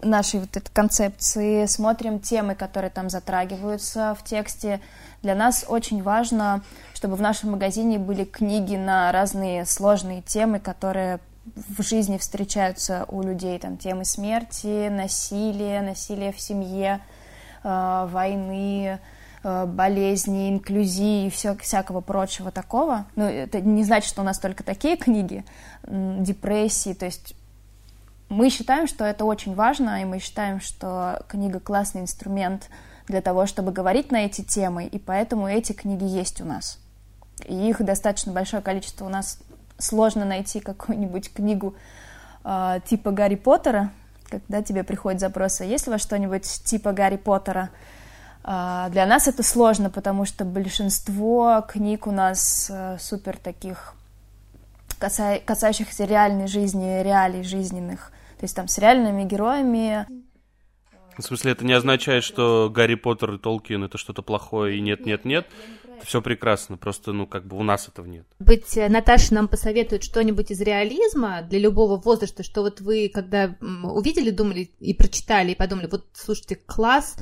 нашей 0.01 0.39
вот 0.39 0.55
этой 0.57 0.71
концепции, 0.71 1.65
смотрим 1.65 2.19
темы, 2.19 2.55
которые 2.55 2.89
там 2.89 3.09
затрагиваются 3.09 4.15
в 4.19 4.23
тексте. 4.23 4.81
Для 5.21 5.35
нас 5.35 5.65
очень 5.67 6.01
важно, 6.01 6.61
чтобы 6.93 7.15
в 7.15 7.21
нашем 7.21 7.51
магазине 7.51 7.99
были 7.99 8.23
книги 8.23 8.75
на 8.75 9.11
разные 9.11 9.65
сложные 9.65 10.21
темы, 10.21 10.59
которые 10.59 11.19
в 11.55 11.81
жизни 11.81 12.17
встречаются 12.17 13.05
у 13.07 13.21
людей 13.21 13.57
там 13.59 13.77
темы 13.77 14.03
смерти, 14.03 14.89
насилия, 14.89 15.81
насилия 15.81 16.31
в 16.31 16.39
семье, 16.39 16.99
э, 17.63 18.07
войны, 18.11 18.99
э, 19.43 19.65
болезни, 19.65 20.49
инклюзии 20.49 21.27
и 21.27 21.29
все, 21.29 21.55
всякого 21.55 22.01
прочего 22.01 22.51
такого. 22.51 23.05
Ну, 23.15 23.23
это 23.23 23.61
не 23.61 23.83
значит, 23.85 24.09
что 24.09 24.21
у 24.21 24.25
нас 24.25 24.39
только 24.39 24.63
такие 24.63 24.97
книги, 24.97 25.45
депрессии, 25.87 26.93
то 26.93 27.05
есть 27.05 27.33
мы 28.29 28.49
считаем, 28.49 28.87
что 28.87 29.05
это 29.05 29.25
очень 29.25 29.55
важно, 29.55 30.01
и 30.01 30.05
мы 30.05 30.19
считаем, 30.19 30.59
что 30.59 31.23
книга 31.27 31.59
классный 31.59 32.01
инструмент 32.01 32.69
для 33.07 33.21
того, 33.21 33.45
чтобы 33.45 33.71
говорить 33.71 34.11
на 34.11 34.25
эти 34.25 34.41
темы, 34.41 34.85
и 34.85 34.99
поэтому 34.99 35.47
эти 35.47 35.71
книги 35.71 36.03
есть 36.03 36.41
у 36.41 36.45
нас. 36.45 36.79
И 37.45 37.69
их 37.69 37.83
достаточно 37.83 38.33
большое 38.33 38.61
количество 38.61 39.05
у 39.05 39.09
нас 39.09 39.39
сложно 39.77 40.25
найти 40.25 40.59
какую-нибудь 40.59 41.31
книгу 41.33 41.75
э, 42.43 42.79
типа 42.85 43.11
Гарри 43.11 43.35
Поттера, 43.35 43.91
когда 44.29 44.61
тебе 44.61 44.83
приходит 44.83 45.21
запрос, 45.21 45.61
а 45.61 45.65
есть 45.65 45.85
ли 45.85 45.91
у 45.91 45.93
вас 45.93 46.01
что-нибудь 46.01 46.43
типа 46.65 46.91
Гарри 46.91 47.17
Поттера? 47.17 47.69
Э, 48.43 48.87
для 48.89 49.05
нас 49.05 49.27
это 49.27 49.43
сложно, 49.43 49.89
потому 49.89 50.25
что 50.25 50.43
большинство 50.43 51.63
книг 51.67 52.07
у 52.07 52.11
нас 52.11 52.69
э, 52.69 52.97
супер 52.99 53.37
таких 53.37 53.93
каса... 54.99 55.39
касающихся 55.45 56.05
реальной 56.05 56.47
жизни, 56.47 57.03
реалий 57.03 57.43
жизненных. 57.43 58.11
То 58.39 58.43
есть 58.43 58.55
там 58.55 58.67
с 58.67 58.77
реальными 58.77 59.23
героями. 59.23 60.05
В 61.17 61.23
смысле, 61.23 61.53
это 61.53 61.65
не 61.65 61.73
означает, 61.73 62.23
что 62.23 62.71
Гарри 62.73 62.95
Поттер 62.95 63.33
и 63.33 63.37
Толкин 63.39 63.83
это 63.83 63.97
что-то 63.97 64.21
плохое 64.21 64.77
и 64.77 64.81
нет-нет-нет? 64.81 65.47
Все 66.03 66.21
прекрасно, 66.21 66.77
просто, 66.77 67.11
ну, 67.11 67.25
как 67.25 67.47
бы 67.47 67.57
у 67.57 67.63
нас 67.63 67.87
этого 67.87 68.05
нет. 68.05 68.27
Быть, 68.37 68.77
э, 68.77 68.87
Наташа 68.87 69.33
нам 69.33 69.47
посоветует 69.47 70.03
что-нибудь 70.03 70.51
из 70.51 70.61
реализма 70.61 71.41
для 71.41 71.57
любого 71.57 71.99
возраста, 71.99 72.43
что 72.43 72.61
вот 72.61 72.81
вы, 72.81 73.09
когда 73.11 73.55
увидели, 73.59 74.29
думали 74.29 74.69
и 74.79 74.93
прочитали, 74.93 75.53
и 75.53 75.55
подумали, 75.55 75.87
вот, 75.91 76.05
слушайте, 76.13 76.55
класс, 76.55 77.15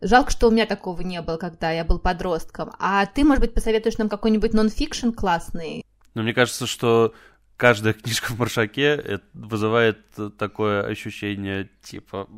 жалко, 0.00 0.30
что 0.30 0.48
у 0.48 0.50
меня 0.50 0.64
такого 0.64 1.02
не 1.02 1.20
было, 1.20 1.36
когда 1.36 1.70
я 1.72 1.84
был 1.84 1.98
подростком. 1.98 2.70
А 2.78 3.04
ты, 3.04 3.22
может 3.22 3.42
быть, 3.42 3.54
посоветуешь 3.54 3.98
нам 3.98 4.08
какой-нибудь 4.08 4.54
нон-фикшн 4.54 5.10
классный? 5.10 5.84
Ну, 6.14 6.22
мне 6.22 6.32
кажется, 6.34 6.66
что 6.66 7.14
каждая 7.56 7.92
книжка 7.92 8.32
в 8.32 8.38
маршаке 8.38 9.20
вызывает 9.34 9.98
такое 10.38 10.82
ощущение, 10.82 11.70
типа, 11.82 12.28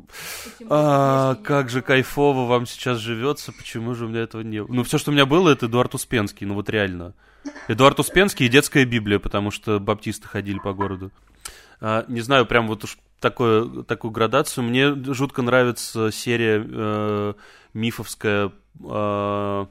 а, 0.69 1.37
как 1.37 1.71
же 1.71 1.83
кайфово 1.83 2.47
вам 2.47 2.67
сейчас 2.67 2.99
живется, 2.99 3.53
почему 3.53 3.95
же 3.95 4.07
у 4.07 4.09
меня 4.09 4.23
этого 4.23 4.43
не 4.43 4.63
было? 4.63 4.75
Ну, 4.75 4.85
все, 4.85 4.99
что 4.99 5.11
у 5.11 5.15
меня 5.15 5.27
было, 5.27 5.51
это 5.51 5.67
Эдуард 5.67 5.95
Успенский, 5.95 6.47
ну 6.47 6.55
вот 6.55 6.69
реально. 6.69 7.15
Эдуард 7.69 8.01
Успенский 8.01 8.47
и 8.47 8.49
детская 8.49 8.85
Библия, 8.85 9.19
потому 9.19 9.51
что 9.51 9.79
баптисты 9.81 10.29
ходили 10.29 10.59
по 10.59 10.73
городу. 10.73 11.11
А, 11.81 12.05
не 12.09 12.21
знаю, 12.21 12.47
прям 12.47 12.69
вот 12.69 12.85
уж 12.85 12.99
такое, 13.21 13.83
такую 13.85 14.11
градацию. 14.11 14.65
Мне 14.65 14.95
жутко 15.13 15.43
нравится 15.43 16.11
серия 16.13 16.65
э, 16.65 17.35
мифовская 17.73 18.53
э, 18.81 19.67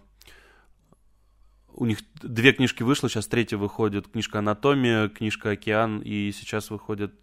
у 1.83 1.85
них 1.85 1.99
две 2.21 2.53
книжки 2.53 2.81
вышло, 2.81 3.09
сейчас 3.09 3.27
третья 3.27 3.57
выходит, 3.57 4.07
книжка 4.07 4.39
«Анатомия», 4.39 5.09
книжка 5.09 5.51
«Океан», 5.51 5.99
и 5.99 6.31
сейчас 6.31 6.69
выходят 6.69 7.13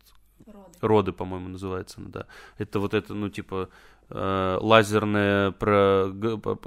«Роды», 0.47 0.77
Роды 0.83 1.13
по-моему, 1.13 1.49
называется, 1.49 1.99
да. 2.03 2.27
Это 2.59 2.79
вот 2.79 2.93
это, 2.93 3.15
ну, 3.15 3.31
типа, 3.31 3.71
э, 4.11 4.59
лазерная 4.61 5.53
про, 5.53 6.13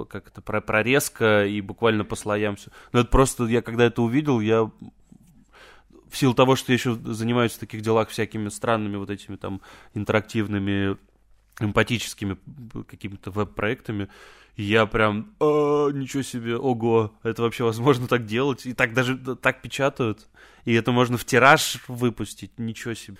как 0.08 0.26
это, 0.26 0.42
про 0.42 0.60
прорезка 0.60 1.46
и 1.46 1.60
буквально 1.60 2.04
по 2.04 2.16
слоям 2.16 2.56
все. 2.56 2.72
Ну, 2.92 2.98
это 2.98 3.08
просто, 3.10 3.44
я 3.44 3.62
когда 3.62 3.84
это 3.84 4.02
увидел, 4.02 4.40
я 4.40 4.64
в 4.64 6.16
силу 6.16 6.34
того, 6.34 6.56
что 6.56 6.72
я 6.72 6.74
еще 6.74 6.94
занимаюсь 6.94 7.52
в 7.52 7.60
таких 7.60 7.80
делах 7.80 8.08
всякими 8.08 8.48
странными 8.48 8.96
вот 8.96 9.10
этими 9.10 9.36
там 9.36 9.60
интерактивными, 9.94 10.96
эмпатическими 11.60 12.38
какими-то 12.88 13.30
веб-проектами, 13.30 14.08
я 14.56 14.86
прям, 14.86 15.34
а, 15.40 15.90
ничего 15.90 16.22
себе, 16.22 16.56
ого, 16.56 17.12
это 17.22 17.42
вообще 17.42 17.64
возможно 17.64 18.06
так 18.06 18.26
делать? 18.26 18.66
И 18.66 18.72
так 18.72 18.94
даже 18.94 19.16
так 19.16 19.62
печатают. 19.62 20.28
И 20.64 20.72
это 20.74 20.92
можно 20.92 21.16
в 21.16 21.24
тираж 21.24 21.78
выпустить, 21.88 22.58
ничего 22.58 22.94
себе. 22.94 23.16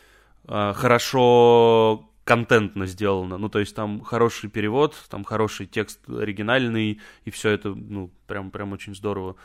А, 0.46 0.72
хорошо 0.72 2.08
контентно 2.24 2.86
сделано. 2.86 3.36
Ну, 3.38 3.48
то 3.48 3.58
есть 3.58 3.74
там 3.74 4.00
хороший 4.00 4.48
перевод, 4.48 4.96
там 5.10 5.24
хороший 5.24 5.66
текст 5.66 6.00
оригинальный, 6.08 7.00
и 7.24 7.30
все 7.30 7.50
это, 7.50 7.74
ну, 7.74 8.10
прям, 8.26 8.50
прям 8.50 8.72
очень 8.72 8.94
здорово. 8.94 9.36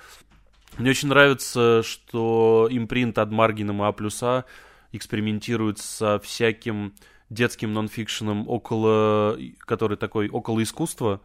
Мне 0.77 0.91
очень 0.91 1.09
нравится, 1.09 1.81
что 1.83 2.67
импринт 2.71 3.17
от 3.17 3.31
Маргином 3.31 3.81
и 3.81 3.85
А 3.85 3.91
плюса 3.91 4.45
экспериментирует 4.91 5.79
со 5.79 6.19
всяким 6.19 6.93
детским 7.29 7.73
нонфикшеном 7.73 8.47
около, 8.47 9.37
который 9.59 9.97
такой 9.97 10.29
около 10.29 10.63
искусства, 10.63 11.21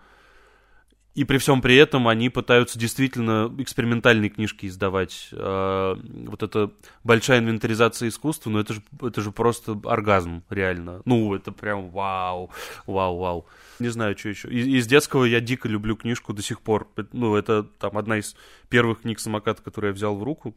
и 1.15 1.25
при 1.25 1.39
всем 1.39 1.63
при 1.63 1.77
этом 1.77 2.09
они 2.09 2.29
пытаются 2.29 2.79
действительно 2.79 3.53
экспериментальные 3.59 4.31
книжки 4.31 4.67
издавать. 4.67 5.29
А, 5.33 5.97
вот 6.27 6.43
это 6.43 6.73
большая 7.05 7.39
инвентаризация 7.39 8.09
искусства, 8.09 8.51
ну 8.51 8.59
это 8.59 8.75
же, 8.75 8.83
это 9.01 9.21
же 9.21 9.31
просто 9.31 9.81
оргазм, 9.85 10.43
реально. 10.51 11.03
Ну, 11.05 11.35
это 11.35 11.53
прям 11.53 11.91
вау, 11.91 12.51
вау, 12.87 13.19
вау. 13.19 13.47
Не 13.79 13.89
знаю, 13.89 14.19
что 14.19 14.29
еще. 14.29 14.49
Из, 14.49 14.67
из 14.67 14.87
детского 14.89 15.25
я 15.25 15.41
дико 15.41 15.69
люблю 15.69 15.97
книжку 15.97 16.33
до 16.33 16.43
сих 16.43 16.61
пор. 16.61 16.89
Ну, 17.13 17.37
это 17.37 17.63
там 17.63 17.97
одна 17.97 18.19
из 18.19 18.35
первых 18.69 19.03
книг 19.03 19.21
самоката, 19.21 19.63
которую 19.63 19.91
я 19.91 19.95
взял 19.95 20.17
в 20.17 20.23
руку. 20.25 20.57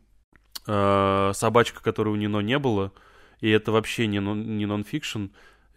А, 0.66 1.32
собачка, 1.34 1.84
которой 1.84 2.10
у 2.10 2.16
Нино 2.16 2.40
не 2.40 2.58
было. 2.58 2.92
И 3.42 3.50
это 3.50 3.72
вообще 3.72 4.08
не, 4.08 4.20
нон, 4.20 4.58
не 4.58 4.66
нон-фикшн. 4.66 5.28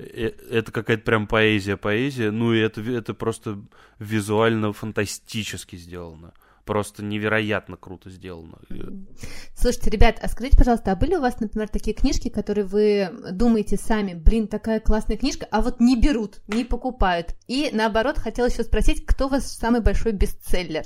Э, 0.00 0.32
это 0.50 0.72
какая-то 0.72 1.02
прям 1.02 1.26
поэзия, 1.26 1.76
поэзия. 1.76 2.30
Ну, 2.30 2.52
и 2.52 2.58
это, 2.58 2.80
это 2.80 3.14
просто 3.14 3.60
визуально 3.98 4.72
фантастически 4.72 5.76
сделано. 5.76 6.32
Просто 6.64 7.02
невероятно 7.02 7.76
круто 7.76 8.10
сделано. 8.10 8.58
Слушайте, 9.56 9.90
ребят, 9.90 10.18
а 10.22 10.28
скажите, 10.28 10.56
пожалуйста, 10.56 10.92
а 10.92 10.96
были 10.96 11.16
у 11.16 11.20
вас, 11.20 11.40
например, 11.40 11.68
такие 11.68 11.94
книжки, 11.96 12.28
которые 12.28 12.64
вы 12.64 13.10
думаете 13.32 13.76
сами, 13.76 14.14
блин, 14.14 14.46
такая 14.46 14.78
классная 14.78 15.16
книжка, 15.16 15.48
а 15.50 15.62
вот 15.62 15.80
не 15.80 16.00
берут, 16.00 16.40
не 16.46 16.64
покупают? 16.64 17.34
И 17.48 17.70
наоборот, 17.72 18.18
хотела 18.18 18.46
еще 18.46 18.62
спросить, 18.62 19.04
кто 19.04 19.26
у 19.26 19.30
вас 19.30 19.50
самый 19.50 19.80
большой 19.80 20.12
бестселлер? 20.12 20.84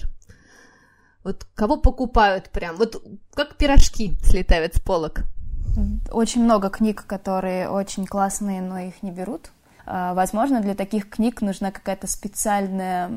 Вот 1.22 1.46
кого 1.54 1.76
покупают 1.76 2.50
прям? 2.50 2.76
Вот 2.76 3.02
как 3.34 3.56
пирожки 3.56 4.16
слетают 4.22 4.74
с 4.74 4.80
полок. 4.80 5.24
Очень 6.10 6.44
много 6.44 6.70
книг, 6.70 7.04
которые 7.06 7.68
очень 7.68 8.06
классные, 8.06 8.62
но 8.62 8.78
их 8.78 9.02
не 9.02 9.10
берут. 9.10 9.50
А, 9.86 10.14
возможно, 10.14 10.60
для 10.60 10.74
таких 10.74 11.08
книг 11.10 11.42
нужна 11.42 11.70
какая-то 11.70 12.06
специальная 12.06 13.10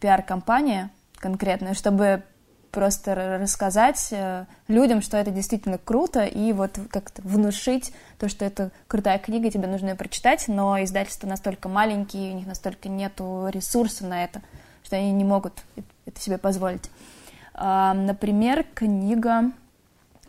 пиар-компания 0.00 0.90
конкретная, 1.18 1.74
чтобы 1.74 2.22
просто 2.70 3.38
рассказать 3.40 4.08
э, 4.12 4.46
людям, 4.68 5.02
что 5.02 5.16
это 5.16 5.30
действительно 5.30 5.78
круто, 5.78 6.24
и 6.24 6.52
вот 6.52 6.78
как-то 6.90 7.20
внушить 7.22 7.92
то, 8.18 8.28
что 8.28 8.44
это 8.44 8.70
крутая 8.86 9.18
книга, 9.18 9.50
тебе 9.50 9.66
нужно 9.66 9.90
ее 9.90 9.94
прочитать, 9.96 10.44
но 10.48 10.82
издательства 10.82 11.26
настолько 11.26 11.68
маленькие, 11.68 12.32
у 12.32 12.36
них 12.36 12.46
настолько 12.46 12.88
нету 12.88 13.48
ресурса 13.52 14.06
на 14.06 14.24
это, 14.24 14.40
что 14.84 14.96
они 14.96 15.10
не 15.12 15.24
могут 15.24 15.54
это 16.06 16.20
себе 16.20 16.38
позволить. 16.38 16.90
А, 17.54 17.92
например, 17.92 18.64
книга 18.74 19.50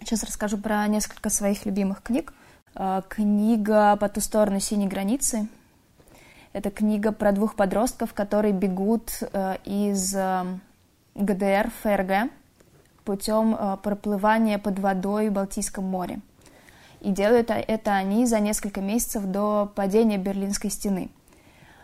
Сейчас 0.02 0.24
расскажу 0.24 0.58
про 0.58 0.88
несколько 0.88 1.30
своих 1.30 1.66
любимых 1.66 2.02
книг. 2.02 2.34
А, 2.74 3.04
книга 3.08 3.96
«По 3.98 4.10
ту 4.10 4.20
сторону 4.20 4.60
синей 4.60 4.88
границы». 4.88 5.48
Это 6.54 6.72
книга 6.72 7.12
про 7.12 7.32
двух 7.32 7.56
подростков, 7.56 8.14
которые 8.14 8.52
бегут 8.52 9.12
э, 9.22 9.56
из 9.64 10.14
э, 10.14 10.44
ГДР 11.16 11.72
ФРГ 11.82 12.32
путем 13.06 13.56
э, 13.58 13.78
проплывания 13.82 14.58
под 14.58 14.80
водой 14.80 15.30
в 15.30 15.34
Балтийском 15.34 15.86
море. 15.86 16.20
И 17.00 17.12
делают 17.12 17.52
это 17.52 17.94
они 17.94 18.26
за 18.26 18.42
несколько 18.42 18.82
месяцев 18.82 19.24
до 19.24 19.72
падения 19.76 20.18
Берлинской 20.18 20.72
стены– 20.72 21.10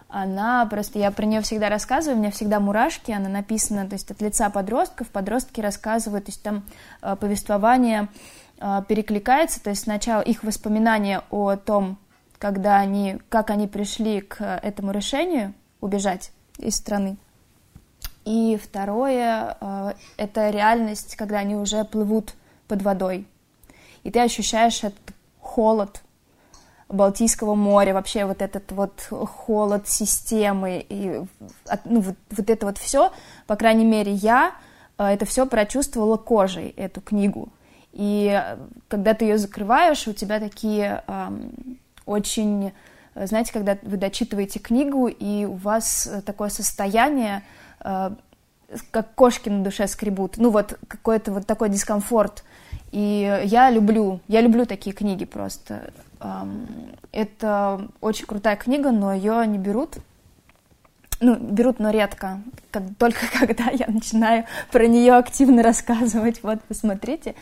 она 0.10 0.66
просто, 0.66 1.00
я 1.00 1.12
про 1.12 1.26
нее 1.26 1.42
всегда 1.42 1.70
рассказываю, 1.70 2.18
у 2.18 2.22
меня 2.22 2.32
всегда 2.32 2.60
мурашки, 2.60 3.12
она 3.12 3.30
написана, 3.30 3.88
то 3.88 3.94
есть 3.94 4.10
от 4.10 4.22
лица 4.22 4.50
подростков, 4.50 5.10
подростки 5.10 5.60
рассказывают, 5.60 6.26
то 6.26 6.32
есть 6.32 6.42
там 6.42 6.64
э, 7.02 7.16
повествование 7.18 8.08
э, 8.60 8.84
перекликается, 8.88 9.62
то 9.62 9.70
есть 9.70 9.84
сначала 9.84 10.22
их 10.22 10.44
воспоминания 10.44 11.24
о 11.30 11.56
том, 11.58 11.98
когда 12.38 12.78
они, 12.78 13.20
как 13.30 13.50
они 13.50 13.68
пришли 13.68 14.22
к 14.22 14.42
этому 14.64 14.92
решению 14.92 15.54
убежать 15.82 16.32
из 16.58 16.76
страны. 16.76 17.18
И 18.24 18.58
второе, 18.62 19.58
э, 19.60 19.94
это 20.16 20.50
реальность, 20.50 21.16
когда 21.16 21.40
они 21.40 21.56
уже 21.56 21.84
плывут 21.84 22.34
под 22.68 22.82
водой. 22.82 23.28
И 24.04 24.12
ты 24.12 24.22
ощущаешь 24.22 24.84
этот 24.84 25.14
холод, 25.42 26.02
Балтийского 26.90 27.56
моря, 27.56 27.94
вообще 27.94 28.26
вот 28.26 28.42
этот 28.42 28.72
вот 28.72 29.02
холод 29.10 29.88
системы 29.88 30.86
и 30.88 31.22
ну, 31.86 32.00
вот, 32.00 32.16
вот 32.30 32.50
это 32.50 32.66
вот 32.66 32.78
все, 32.78 33.12
по 33.46 33.56
крайней 33.56 33.86
мере, 33.86 34.14
я 34.14 34.54
э, 34.98 35.06
это 35.06 35.26
все 35.26 35.46
прочувствовала 35.46 36.18
кожей, 36.18 36.70
эту 36.78 37.02
книгу. 37.02 37.50
И 37.92 38.32
э, 38.34 38.58
когда 38.88 39.14
ты 39.14 39.26
ее 39.26 39.38
закрываешь, 39.38 40.08
у 40.08 40.14
тебя 40.14 40.40
такие 40.40 41.04
эм, 41.08 41.78
очень, 42.06 42.72
знаете, 43.16 43.52
когда 43.52 43.78
вы 43.82 43.98
дочитываете 43.98 44.60
книгу, 44.60 45.08
и 45.08 45.44
у 45.44 45.56
вас 45.56 46.10
такое 46.26 46.50
состояние, 46.50 47.44
э, 47.84 48.12
как 48.92 49.14
кошки 49.14 49.50
на 49.50 49.64
душе 49.64 49.88
скребут, 49.88 50.38
ну 50.38 50.52
вот 50.52 50.78
какой-то 50.88 51.34
вот 51.34 51.46
такой 51.46 51.70
дискомфорт. 51.70 52.46
И 52.92 53.42
я 53.44 53.70
люблю, 53.70 54.22
я 54.30 54.40
люблю 54.40 54.66
такие 54.66 54.96
книги 54.96 55.26
просто. 55.26 55.92
Это 57.12 57.88
очень 58.02 58.26
крутая 58.26 58.56
книга, 58.56 58.92
но 58.92 59.14
ее 59.14 59.46
не 59.48 59.58
берут. 59.58 59.98
Ну, 61.20 61.36
берут, 61.36 61.80
но 61.80 61.90
редко. 61.90 62.42
Только 63.00 63.22
когда 63.40 63.66
я 63.72 63.88
начинаю 63.88 64.46
про 64.72 64.88
нее 64.88 65.16
активно 65.16 65.64
рассказывать. 65.64 66.44
Вот, 66.44 66.62
посмотрите. 66.64 67.36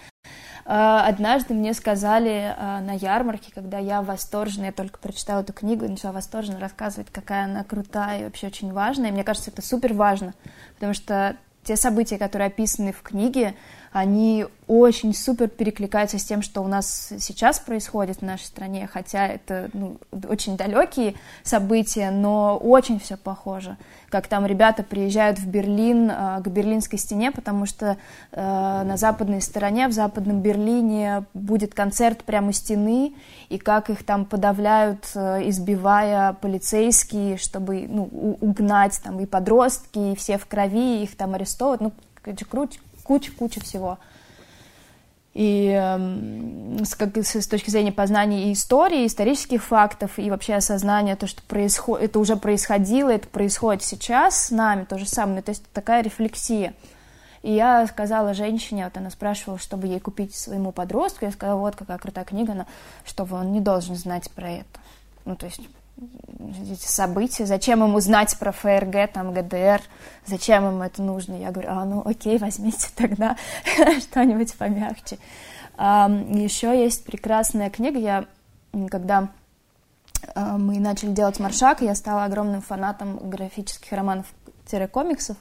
однажды 0.63 1.54
мне 1.54 1.74
сказали 1.74 2.56
на 2.58 2.93
ярмарке, 2.93 3.52
когда 3.54 3.78
я 3.78 4.02
восторженно, 4.02 4.65
я 4.65 4.71
только 4.71 4.98
прочитала 5.00 5.41
эту 5.41 5.54
книгу 5.54 5.88
начала 5.88 6.13
восторженно 6.13 6.60
рассказывать, 6.60 7.12
какая 7.12 7.45
она 7.45 7.63
крутая 7.63 8.21
и 8.21 8.24
вообще 8.24 8.48
очень 8.48 8.71
важная. 8.71 9.10
И 9.10 9.12
мне 9.12 9.24
кажется, 9.24 9.52
это 9.52 9.62
супер 9.62 9.93
важно, 9.93 10.34
потому 10.76 10.93
что 10.93 11.36
те 11.65 11.76
события, 11.76 12.17
которые 12.17 12.48
описаны 12.48 12.93
в 12.93 13.02
книге, 13.02 13.56
они 13.95 14.45
очень 14.67 15.15
супер 15.15 15.47
перекликаются 15.47 16.19
с 16.19 16.25
тем, 16.25 16.41
что 16.41 16.60
у 16.60 16.67
нас 16.67 17.13
сейчас 17.17 17.60
происходит 17.60 18.17
в 18.17 18.23
нашей 18.23 18.43
стране, 18.43 18.89
хотя 18.91 19.25
это 19.25 19.69
ну, 19.71 19.95
очень 20.27 20.58
далекие 20.58 21.15
события, 21.43 22.12
но 22.12 22.58
очень 22.58 22.99
все 22.99 23.15
похоже. 23.15 23.77
Как 24.10 24.27
там 24.27 24.45
ребята 24.45 24.84
приезжают 24.84 25.39
в 25.39 25.47
Берлин 25.47 26.12
э, 26.12 26.41
к 26.43 26.47
Берлинской 26.47 26.99
стене, 26.99 27.31
потому 27.31 27.65
что 27.65 27.95
э, 28.34 28.41
на 28.84 28.97
западной 28.97 29.39
стороне, 29.39 29.88
в 29.88 29.93
западном 29.93 30.41
Берлине 30.41 31.23
будет 31.34 31.73
концерт 31.73 32.25
прямо 32.25 32.49
у 32.49 32.51
стены, 32.51 33.13
и 33.47 33.58
как 33.58 33.89
их 33.89 34.03
там 34.03 34.25
подавляют, 34.25 35.10
э, 35.15 35.47
избивая 35.47 36.34
полицейские, 36.34 37.38
чтобы 37.38 37.86
ну, 37.88 38.38
угнать 38.41 38.99
там 39.01 39.21
и 39.21 39.25
подростки, 39.25 40.12
и 40.12 40.15
все 40.17 40.38
в 40.38 40.47
крови, 40.47 41.01
их 41.01 41.15
там 41.15 41.34
арестовывают. 41.34 41.79
Ну, 41.79 41.93
круть, 42.49 42.81
куча-куча 43.06 43.62
всего. 43.62 43.98
И 45.34 45.70
э, 45.70 46.84
с, 46.86 46.96
как, 46.96 47.18
с, 47.18 47.36
с 47.36 47.48
точки 47.48 47.70
зрения 47.70 47.91
познания 47.91 48.50
и 48.50 48.54
истории, 48.54 49.06
исторических 49.06 49.63
фактов, 49.63 50.18
и 50.18 50.30
вообще 50.30 50.56
осознания 50.56 51.15
то, 51.18 51.28
что 51.28 51.44
происход... 51.44 52.02
это 52.02 52.20
уже 52.20 52.38
происходило, 52.38 53.10
это 53.10 53.28
происходит 53.28 53.84
сейчас 53.84 54.46
с 54.46 54.52
нами, 54.52 54.86
то 54.86 54.98
же 54.98 55.06
самое. 55.06 55.41
То 55.41 55.50
есть 55.50 55.63
такая 55.74 56.04
рефлексия. 56.04 56.74
И 57.41 57.54
я 57.54 57.86
сказала 57.86 58.34
женщине, 58.34 58.86
вот 58.86 58.98
она 58.98 59.10
спрашивала, 59.10 59.60
чтобы 59.60 59.88
ей 59.88 60.00
купить 60.00 60.34
своему 60.34 60.72
подростку, 60.72 61.26
я 61.26 61.32
сказала, 61.32 61.60
вот 61.60 61.76
какая 61.76 61.98
крутая 61.98 62.26
книга, 62.26 62.54
она, 62.54 62.65
чтобы 63.06 63.36
он 63.36 63.52
не 63.52 63.60
должен 63.60 63.96
знать 63.96 64.32
про 64.32 64.50
это. 64.50 64.80
Ну, 65.26 65.36
то 65.36 65.46
есть 65.46 65.62
эти 65.97 66.88
события, 66.88 67.45
зачем 67.45 67.84
ему 67.84 67.99
знать 67.99 68.38
про 68.38 68.51
ФРГ, 68.51 69.12
там, 69.13 69.34
ГДР, 69.34 69.81
зачем 70.25 70.67
ему 70.67 70.84
это 70.84 71.01
нужно? 71.01 71.36
Я 71.36 71.51
говорю, 71.51 71.69
а, 71.71 71.86
ну 71.86 72.01
окей, 72.05 72.38
возьмите 72.38 72.89
тогда 72.95 73.38
что-нибудь 73.99 74.53
помягче. 74.55 75.17
Еще 75.77 76.81
есть 76.81 77.05
прекрасная 77.05 77.69
книга, 77.69 77.99
я, 77.99 78.25
когда 78.89 79.29
а, 80.34 80.58
мы 80.58 80.79
начали 80.79 81.12
делать 81.12 81.39
маршак, 81.39 81.81
я 81.81 81.95
стала 81.95 82.25
огромным 82.25 82.62
фанатом 82.62 83.17
графических 83.29 83.91
романов-комиксов, 83.91 85.38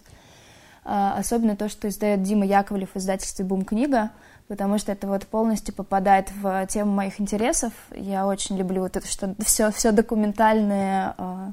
а, 0.85 1.17
особенно 1.17 1.57
то, 1.57 1.69
что 1.69 1.89
издает 1.89 2.23
Дима 2.23 2.47
Яковлев 2.47 2.91
в 2.95 2.99
издательстве 2.99 3.45
«Бум 3.45 3.65
книга», 3.65 4.11
потому 4.49 4.79
что 4.79 4.93
это 4.93 5.07
вот 5.07 5.27
полностью 5.27 5.75
попадает 5.75 6.31
в 6.33 6.67
тему 6.67 6.93
моих 6.93 7.21
интересов. 7.21 7.73
Я 7.91 8.27
очень 8.27 8.57
люблю 8.57 8.83
вот 8.83 8.97
это, 8.97 9.07
что 9.07 9.35
все, 9.45 9.71
все 9.71 9.93
документальное, 9.93 11.15
э, 11.17 11.53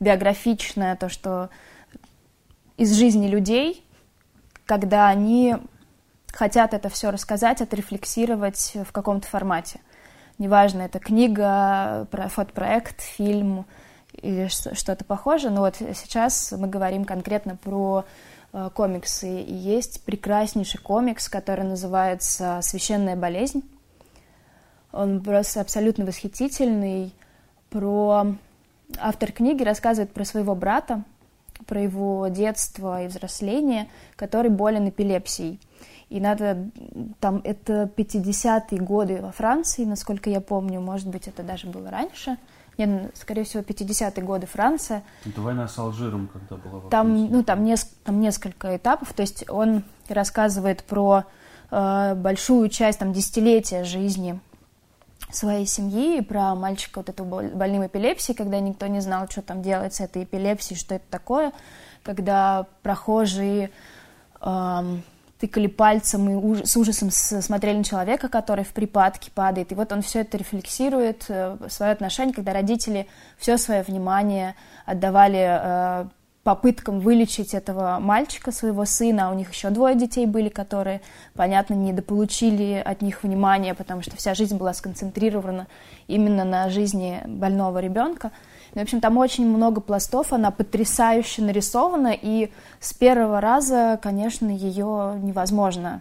биографичное, 0.00 0.96
то, 0.96 1.08
что 1.08 1.50
из 2.76 2.92
жизни 2.94 3.28
людей, 3.28 3.84
когда 4.64 5.08
они 5.08 5.56
хотят 6.32 6.72
это 6.74 6.88
все 6.88 7.10
рассказать, 7.10 7.60
отрефлексировать 7.60 8.72
в 8.86 8.92
каком-то 8.92 9.28
формате. 9.28 9.80
Неважно, 10.38 10.82
это 10.82 10.98
книга, 10.98 12.08
фотопроект, 12.10 13.00
фильм 13.00 13.66
или 14.12 14.48
что-то 14.48 15.04
похожее, 15.04 15.50
но 15.50 15.60
вот 15.60 15.76
сейчас 15.76 16.52
мы 16.52 16.68
говорим 16.68 17.04
конкретно 17.04 17.56
про 17.56 18.04
комиксы. 18.74 19.42
И 19.42 19.54
есть 19.54 20.04
прекраснейший 20.04 20.80
комикс, 20.80 21.28
который 21.28 21.64
называется 21.64 22.60
«Священная 22.62 23.16
болезнь». 23.16 23.62
Он 24.92 25.22
просто 25.22 25.60
абсолютно 25.60 26.04
восхитительный. 26.04 27.14
Про... 27.70 28.36
Автор 28.98 29.32
книги 29.32 29.62
рассказывает 29.62 30.12
про 30.12 30.24
своего 30.24 30.54
брата, 30.54 31.02
про 31.66 31.80
его 31.80 32.28
детство 32.28 33.02
и 33.02 33.06
взросление, 33.06 33.88
который 34.16 34.50
болен 34.50 34.90
эпилепсией. 34.90 35.58
И 36.10 36.20
надо, 36.20 36.68
там, 37.20 37.40
это 37.42 37.90
50-е 37.96 38.78
годы 38.80 39.22
во 39.22 39.32
Франции, 39.32 39.86
насколько 39.86 40.28
я 40.28 40.42
помню, 40.42 40.82
может 40.82 41.08
быть, 41.08 41.26
это 41.26 41.42
даже 41.42 41.68
было 41.68 41.90
раньше– 41.90 42.36
нет, 42.78 43.16
скорее 43.16 43.44
всего, 43.44 43.62
50-е 43.62 44.22
годы 44.24 44.46
Франция. 44.46 45.02
Это 45.24 45.40
война 45.40 45.68
с 45.68 45.78
Алжиром, 45.78 46.28
когда 46.32 46.56
была 46.56 46.88
там, 46.90 47.30
ну, 47.30 47.42
там, 47.44 47.64
неск- 47.64 47.92
там 48.04 48.20
несколько 48.20 48.76
этапов, 48.76 49.12
то 49.12 49.22
есть 49.22 49.48
он 49.48 49.84
рассказывает 50.08 50.82
про 50.84 51.24
э, 51.70 52.14
большую 52.16 52.68
часть, 52.68 52.98
там, 52.98 53.12
десятилетия 53.12 53.84
жизни 53.84 54.40
своей 55.30 55.66
семьи, 55.66 56.20
про 56.20 56.54
мальчика 56.54 56.98
вот 56.98 57.08
этого 57.08 57.48
больным 57.48 57.86
эпилепсией, 57.86 58.36
когда 58.36 58.60
никто 58.60 58.86
не 58.86 59.00
знал, 59.00 59.28
что 59.30 59.40
там 59.42 59.62
делать 59.62 59.94
с 59.94 60.00
этой 60.00 60.24
эпилепсией, 60.24 60.78
что 60.78 60.96
это 60.96 61.04
такое, 61.10 61.52
когда 62.02 62.66
прохожие 62.82 63.70
эм, 64.42 65.02
тыкали 65.42 65.66
пальцем 65.66 66.30
и 66.30 66.34
уж, 66.34 66.60
с 66.62 66.76
ужасом 66.76 67.10
смотрели 67.10 67.78
на 67.78 67.82
человека, 67.82 68.28
который 68.28 68.62
в 68.62 68.72
припадке 68.72 69.32
падает. 69.32 69.72
И 69.72 69.74
вот 69.74 69.90
он 69.90 70.00
все 70.00 70.20
это 70.20 70.38
рефлексирует, 70.38 71.24
э, 71.28 71.56
свое 71.68 71.90
отношение, 71.90 72.32
когда 72.32 72.52
родители 72.52 73.08
все 73.38 73.58
свое 73.58 73.82
внимание 73.82 74.54
отдавали 74.86 75.40
э, 75.40 76.04
попыткам 76.44 77.00
вылечить 77.00 77.54
этого 77.54 77.98
мальчика, 77.98 78.52
своего 78.52 78.84
сына, 78.84 79.32
у 79.32 79.34
них 79.34 79.52
еще 79.52 79.70
двое 79.70 79.96
детей 79.96 80.26
были, 80.26 80.48
которые, 80.48 81.00
понятно, 81.34 81.74
недополучили 81.74 82.80
от 82.84 83.02
них 83.02 83.24
внимания, 83.24 83.74
потому 83.74 84.02
что 84.02 84.16
вся 84.16 84.34
жизнь 84.34 84.56
была 84.56 84.72
сконцентрирована 84.74 85.66
именно 86.06 86.44
на 86.44 86.70
жизни 86.70 87.20
больного 87.26 87.80
ребенка. 87.80 88.30
Ну, 88.74 88.80
в 88.80 88.84
общем, 88.84 89.00
там 89.00 89.18
очень 89.18 89.46
много 89.46 89.80
пластов, 89.80 90.32
она 90.32 90.50
потрясающе 90.50 91.42
нарисована, 91.42 92.16
и 92.20 92.50
с 92.80 92.94
первого 92.94 93.40
раза, 93.40 93.98
конечно, 94.02 94.48
ее 94.48 95.18
невозможно 95.22 96.00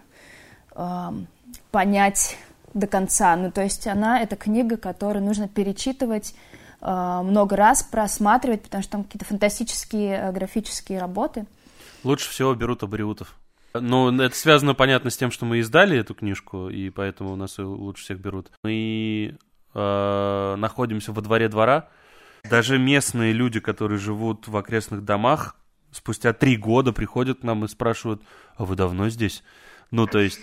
э, 0.76 1.10
понять 1.72 2.38
до 2.74 2.88
конца. 2.88 3.36
Ну, 3.36 3.52
то 3.52 3.62
есть 3.62 3.88
она, 3.88 4.22
это 4.22 4.36
книга, 4.38 4.78
которую 4.78 5.26
нужно 5.26 5.50
перечитывать 5.50 6.34
э, 6.82 7.22
много 7.24 7.56
раз, 7.58 7.84
просматривать, 7.84 8.62
потому 8.62 8.84
что 8.84 8.94
там 8.94 9.04
какие-то 9.04 9.26
фантастические 9.26 10.16
э, 10.16 10.32
графические 10.32 11.00
работы. 11.00 11.46
Лучше 12.04 12.30
всего 12.30 12.54
берут 12.56 12.84
абриутов. 12.84 13.36
Ну, 13.74 14.18
это 14.20 14.36
связано, 14.36 14.74
понятно, 14.74 15.10
с 15.10 15.18
тем, 15.18 15.32
что 15.32 15.46
мы 15.46 15.60
издали 15.60 15.98
эту 15.98 16.14
книжку, 16.14 16.70
и 16.70 16.90
поэтому 16.90 17.34
у 17.34 17.36
нас 17.36 17.58
ее 17.58 17.66
лучше 17.66 18.04
всех 18.04 18.20
берут. 18.20 18.52
Мы 18.64 19.38
э, 19.74 20.56
находимся 20.58 21.14
во 21.14 21.22
дворе 21.22 21.48
двора, 21.48 21.88
даже 22.44 22.78
местные 22.78 23.34
люди, 23.34 23.60
которые 23.60 24.00
живут 24.00 24.48
в 24.48 24.56
окрестных 24.58 25.04
домах, 25.04 25.56
спустя 25.92 26.34
три 26.34 26.58
года 26.58 26.92
приходят 26.94 27.40
к 27.40 27.44
нам 27.44 27.66
и 27.66 27.68
спрашивают, 27.68 28.22
а 28.56 28.66
вы 28.66 28.76
давно 28.76 29.10
здесь? 29.10 29.44
Ну, 29.92 30.08
то 30.08 30.20
есть, 30.20 30.40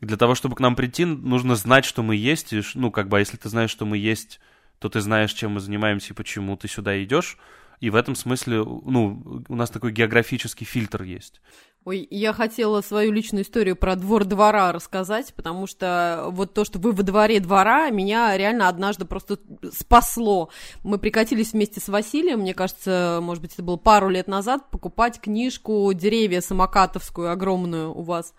для 0.00 0.16
того, 0.16 0.34
чтобы 0.34 0.56
к 0.56 0.60
нам 0.60 0.74
прийти, 0.74 1.04
нужно 1.04 1.54
знать, 1.54 1.84
что 1.84 2.02
мы 2.02 2.16
есть. 2.16 2.52
И, 2.52 2.62
ну, 2.74 2.90
как 2.90 3.08
бы, 3.08 3.16
а 3.16 3.20
если 3.20 3.36
ты 3.36 3.48
знаешь, 3.48 3.70
что 3.70 3.84
мы 3.86 3.98
есть, 3.98 4.40
то 4.78 4.88
ты 4.88 5.00
знаешь, 5.00 5.32
чем 5.32 5.52
мы 5.52 5.60
занимаемся 5.60 6.12
и 6.12 6.16
почему 6.16 6.56
ты 6.56 6.68
сюда 6.68 7.02
идешь. 7.02 7.38
И 7.80 7.90
в 7.90 7.94
этом 7.94 8.14
смысле, 8.14 8.64
ну, 8.64 9.44
у 9.48 9.54
нас 9.54 9.70
такой 9.70 9.92
географический 9.92 10.66
фильтр 10.66 11.02
есть. 11.02 11.40
Ой, 11.86 12.04
я 12.10 12.32
хотела 12.32 12.80
свою 12.80 13.12
личную 13.12 13.44
историю 13.44 13.76
про 13.76 13.94
двор 13.94 14.24
двора 14.24 14.72
рассказать, 14.72 15.32
потому 15.36 15.68
что 15.68 16.24
вот 16.30 16.52
то, 16.52 16.64
что 16.64 16.80
вы 16.80 16.90
во 16.90 17.04
дворе 17.04 17.38
двора, 17.38 17.90
меня 17.90 18.36
реально 18.36 18.68
однажды 18.68 19.04
просто 19.04 19.38
спасло. 19.72 20.48
Мы 20.82 20.98
прикатились 20.98 21.52
вместе 21.52 21.78
с 21.78 21.86
Василием, 21.86 22.40
мне 22.40 22.54
кажется, 22.54 23.20
может 23.22 23.40
быть, 23.40 23.54
это 23.54 23.62
было 23.62 23.76
пару 23.76 24.08
лет 24.08 24.26
назад, 24.26 24.68
покупать 24.72 25.20
книжку 25.20 25.92
«Деревья» 25.94 26.40
самокатовскую, 26.40 27.30
огромную 27.30 27.96
у 27.96 28.02
вас. 28.02 28.34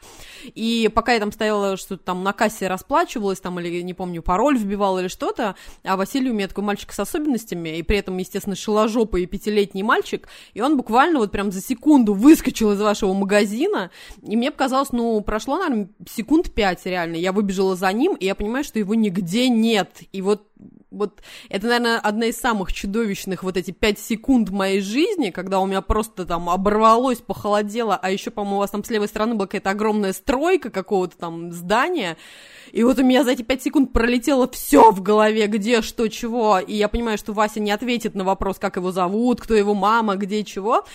И 0.47 0.91
пока 0.93 1.13
я 1.13 1.21
там 1.21 1.31
стояла, 1.31 1.77
что-то 1.77 2.03
там 2.03 2.25
на 2.25 2.33
кассе 2.33 2.67
расплачивалась, 2.67 3.39
там, 3.39 3.61
или, 3.61 3.81
не 3.81 3.93
помню, 3.93 4.21
пароль 4.21 4.57
вбивала 4.57 4.99
или 4.99 5.07
что-то, 5.07 5.55
а 5.85 5.95
Василий 5.95 6.31
у 6.31 6.33
меня 6.33 6.49
такой 6.49 6.65
мальчик 6.65 6.91
с 6.91 6.99
особенностями, 6.99 7.77
и 7.77 7.81
при 7.81 7.99
этом, 7.99 8.17
естественно, 8.17 8.57
шеложопый 8.57 9.25
пятилетний 9.25 9.83
мальчик, 9.83 10.27
и 10.53 10.59
он 10.59 10.75
буквально 10.75 11.19
вот 11.19 11.31
прям 11.31 11.53
за 11.53 11.61
секунду 11.61 12.13
выскочил 12.13 12.73
из 12.73 12.81
вашего 12.81 13.13
магазина 13.13 13.36
магазина, 13.37 13.91
и 14.21 14.35
мне 14.35 14.51
показалось, 14.51 14.91
ну, 14.91 15.21
прошло, 15.21 15.57
наверное, 15.57 15.89
секунд 16.09 16.51
пять 16.53 16.85
реально. 16.85 17.15
Я 17.15 17.31
выбежала 17.31 17.75
за 17.75 17.91
ним, 17.93 18.15
и 18.15 18.25
я 18.25 18.35
понимаю, 18.35 18.63
что 18.63 18.79
его 18.79 18.95
нигде 18.95 19.49
нет. 19.49 19.89
И 20.11 20.21
вот 20.21 20.47
вот 20.89 21.21
это, 21.49 21.67
наверное, 21.67 21.99
одна 21.99 22.27
из 22.27 22.37
самых 22.37 22.71
чудовищных 22.71 23.43
вот 23.43 23.57
эти 23.57 23.71
пять 23.71 23.99
секунд 23.99 24.49
моей 24.49 24.79
жизни, 24.79 25.31
когда 25.31 25.59
у 25.59 25.67
меня 25.67 25.81
просто 25.81 26.25
там 26.25 26.49
оборвалось, 26.49 27.19
похолодело, 27.19 27.99
а 28.01 28.09
еще, 28.09 28.31
по-моему, 28.31 28.55
у 28.55 28.59
вас 28.59 28.71
там 28.71 28.83
с 28.83 28.89
левой 28.89 29.09
стороны 29.09 29.35
была 29.35 29.47
какая-то 29.47 29.69
огромная 29.69 30.13
стройка 30.13 30.69
какого-то 30.69 31.17
там 31.17 31.51
здания, 31.51 32.17
и 32.71 32.83
вот 32.83 32.97
у 32.99 33.03
меня 33.03 33.23
за 33.23 33.31
эти 33.31 33.41
пять 33.43 33.61
секунд 33.61 33.91
пролетело 33.91 34.49
все 34.49 34.91
в 34.91 35.01
голове, 35.01 35.47
где, 35.47 35.81
что, 35.81 36.07
чего, 36.07 36.57
и 36.57 36.73
я 36.73 36.87
понимаю, 36.87 37.17
что 37.17 37.33
Вася 37.33 37.59
не 37.59 37.71
ответит 37.71 38.15
на 38.15 38.23
вопрос, 38.23 38.57
как 38.57 38.77
его 38.77 38.91
зовут, 38.91 39.41
кто 39.41 39.53
его 39.53 39.75
мама, 39.75 40.15
где, 40.15 40.43
чего, 40.43 40.85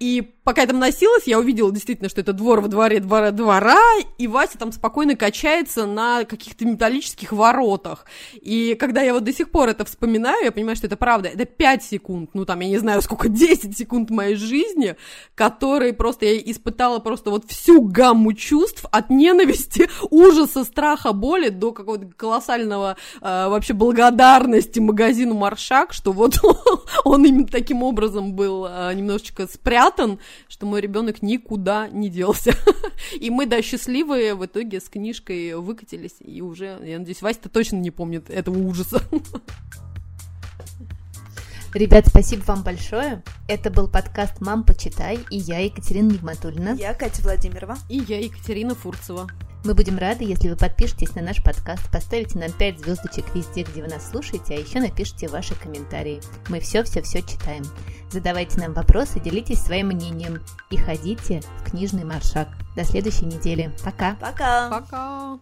И 0.00 0.34
пока 0.48 0.62
я 0.62 0.66
там 0.66 0.78
носилась, 0.78 1.24
я 1.26 1.38
увидела 1.38 1.70
действительно, 1.70 2.08
что 2.08 2.22
это 2.22 2.32
двор 2.32 2.62
во 2.62 2.68
дворе 2.68 3.00
двора, 3.00 3.32
двора, 3.32 3.82
и 4.16 4.26
Вася 4.26 4.56
там 4.56 4.72
спокойно 4.72 5.14
качается 5.14 5.84
на 5.84 6.24
каких-то 6.24 6.64
металлических 6.64 7.32
воротах. 7.32 8.06
И 8.32 8.74
когда 8.76 9.02
я 9.02 9.12
вот 9.12 9.24
до 9.24 9.32
сих 9.34 9.50
пор 9.50 9.68
это 9.68 9.84
вспоминаю, 9.84 10.42
я 10.42 10.50
понимаю, 10.50 10.74
что 10.74 10.86
это 10.86 10.96
правда. 10.96 11.28
Это 11.28 11.44
5 11.44 11.84
секунд, 11.84 12.30
ну 12.32 12.46
там, 12.46 12.60
я 12.60 12.68
не 12.68 12.78
знаю, 12.78 13.02
сколько, 13.02 13.28
10 13.28 13.76
секунд 13.76 14.08
моей 14.08 14.36
жизни, 14.36 14.96
которые 15.34 15.92
просто 15.92 16.24
я 16.24 16.38
испытала 16.38 16.98
просто 16.98 17.28
вот 17.28 17.44
всю 17.50 17.82
гамму 17.82 18.32
чувств 18.32 18.86
от 18.90 19.10
ненависти, 19.10 19.90
ужаса, 20.10 20.64
страха, 20.64 21.12
боли 21.12 21.50
до 21.50 21.72
какого-то 21.72 22.06
колоссального 22.16 22.96
э, 23.20 23.48
вообще 23.48 23.74
благодарности 23.74 24.80
магазину 24.80 25.34
Маршак, 25.34 25.92
что 25.92 26.12
вот 26.12 26.38
он 27.04 27.26
именно 27.26 27.48
таким 27.48 27.82
образом 27.82 28.32
был 28.32 28.66
э, 28.66 28.94
немножечко 28.94 29.46
спрятан 29.46 30.18
что 30.46 30.66
мой 30.66 30.80
ребенок 30.80 31.22
никуда 31.22 31.88
не 31.88 32.08
делся. 32.08 32.52
И 33.20 33.30
мы, 33.30 33.46
да, 33.46 33.62
счастливые 33.62 34.34
в 34.34 34.44
итоге 34.46 34.80
с 34.80 34.88
книжкой 34.88 35.56
выкатились, 35.56 36.16
и 36.20 36.42
уже, 36.42 36.78
я 36.84 36.98
надеюсь, 36.98 37.22
Вася-то 37.22 37.48
точно 37.48 37.76
не 37.76 37.90
помнит 37.90 38.28
этого 38.28 38.58
ужаса. 38.58 39.02
Ребят, 41.74 42.06
спасибо 42.06 42.42
вам 42.44 42.62
большое. 42.62 43.22
Это 43.46 43.70
был 43.70 43.88
подкаст 43.88 44.40
«Мам, 44.40 44.64
почитай», 44.64 45.18
и 45.30 45.36
я, 45.36 45.58
Екатерина 45.58 46.12
Нигматульна. 46.12 46.74
Я, 46.78 46.94
Катя 46.94 47.22
Владимирова. 47.22 47.76
И 47.90 47.98
я, 47.98 48.18
Екатерина 48.20 48.74
Фурцева. 48.74 49.28
Мы 49.64 49.74
будем 49.74 49.98
рады, 49.98 50.24
если 50.24 50.48
вы 50.48 50.56
подпишетесь 50.56 51.14
на 51.14 51.22
наш 51.22 51.42
подкаст, 51.42 51.90
поставите 51.90 52.38
нам 52.38 52.52
5 52.52 52.80
звездочек 52.80 53.34
везде, 53.34 53.64
где 53.64 53.82
вы 53.82 53.88
нас 53.88 54.10
слушаете, 54.10 54.54
а 54.54 54.58
еще 54.58 54.80
напишите 54.80 55.28
ваши 55.28 55.54
комментарии. 55.54 56.20
Мы 56.48 56.60
все-все-все 56.60 57.22
читаем. 57.22 57.64
Задавайте 58.10 58.60
нам 58.60 58.72
вопросы, 58.72 59.20
делитесь 59.20 59.60
своим 59.60 59.88
мнением 59.88 60.40
и 60.70 60.76
ходите 60.76 61.42
в 61.58 61.70
книжный 61.70 62.04
маршак. 62.04 62.48
До 62.76 62.84
следующей 62.84 63.26
недели. 63.26 63.74
Пока. 63.84 64.14
Пока. 64.20 64.70
Пока. 64.70 65.38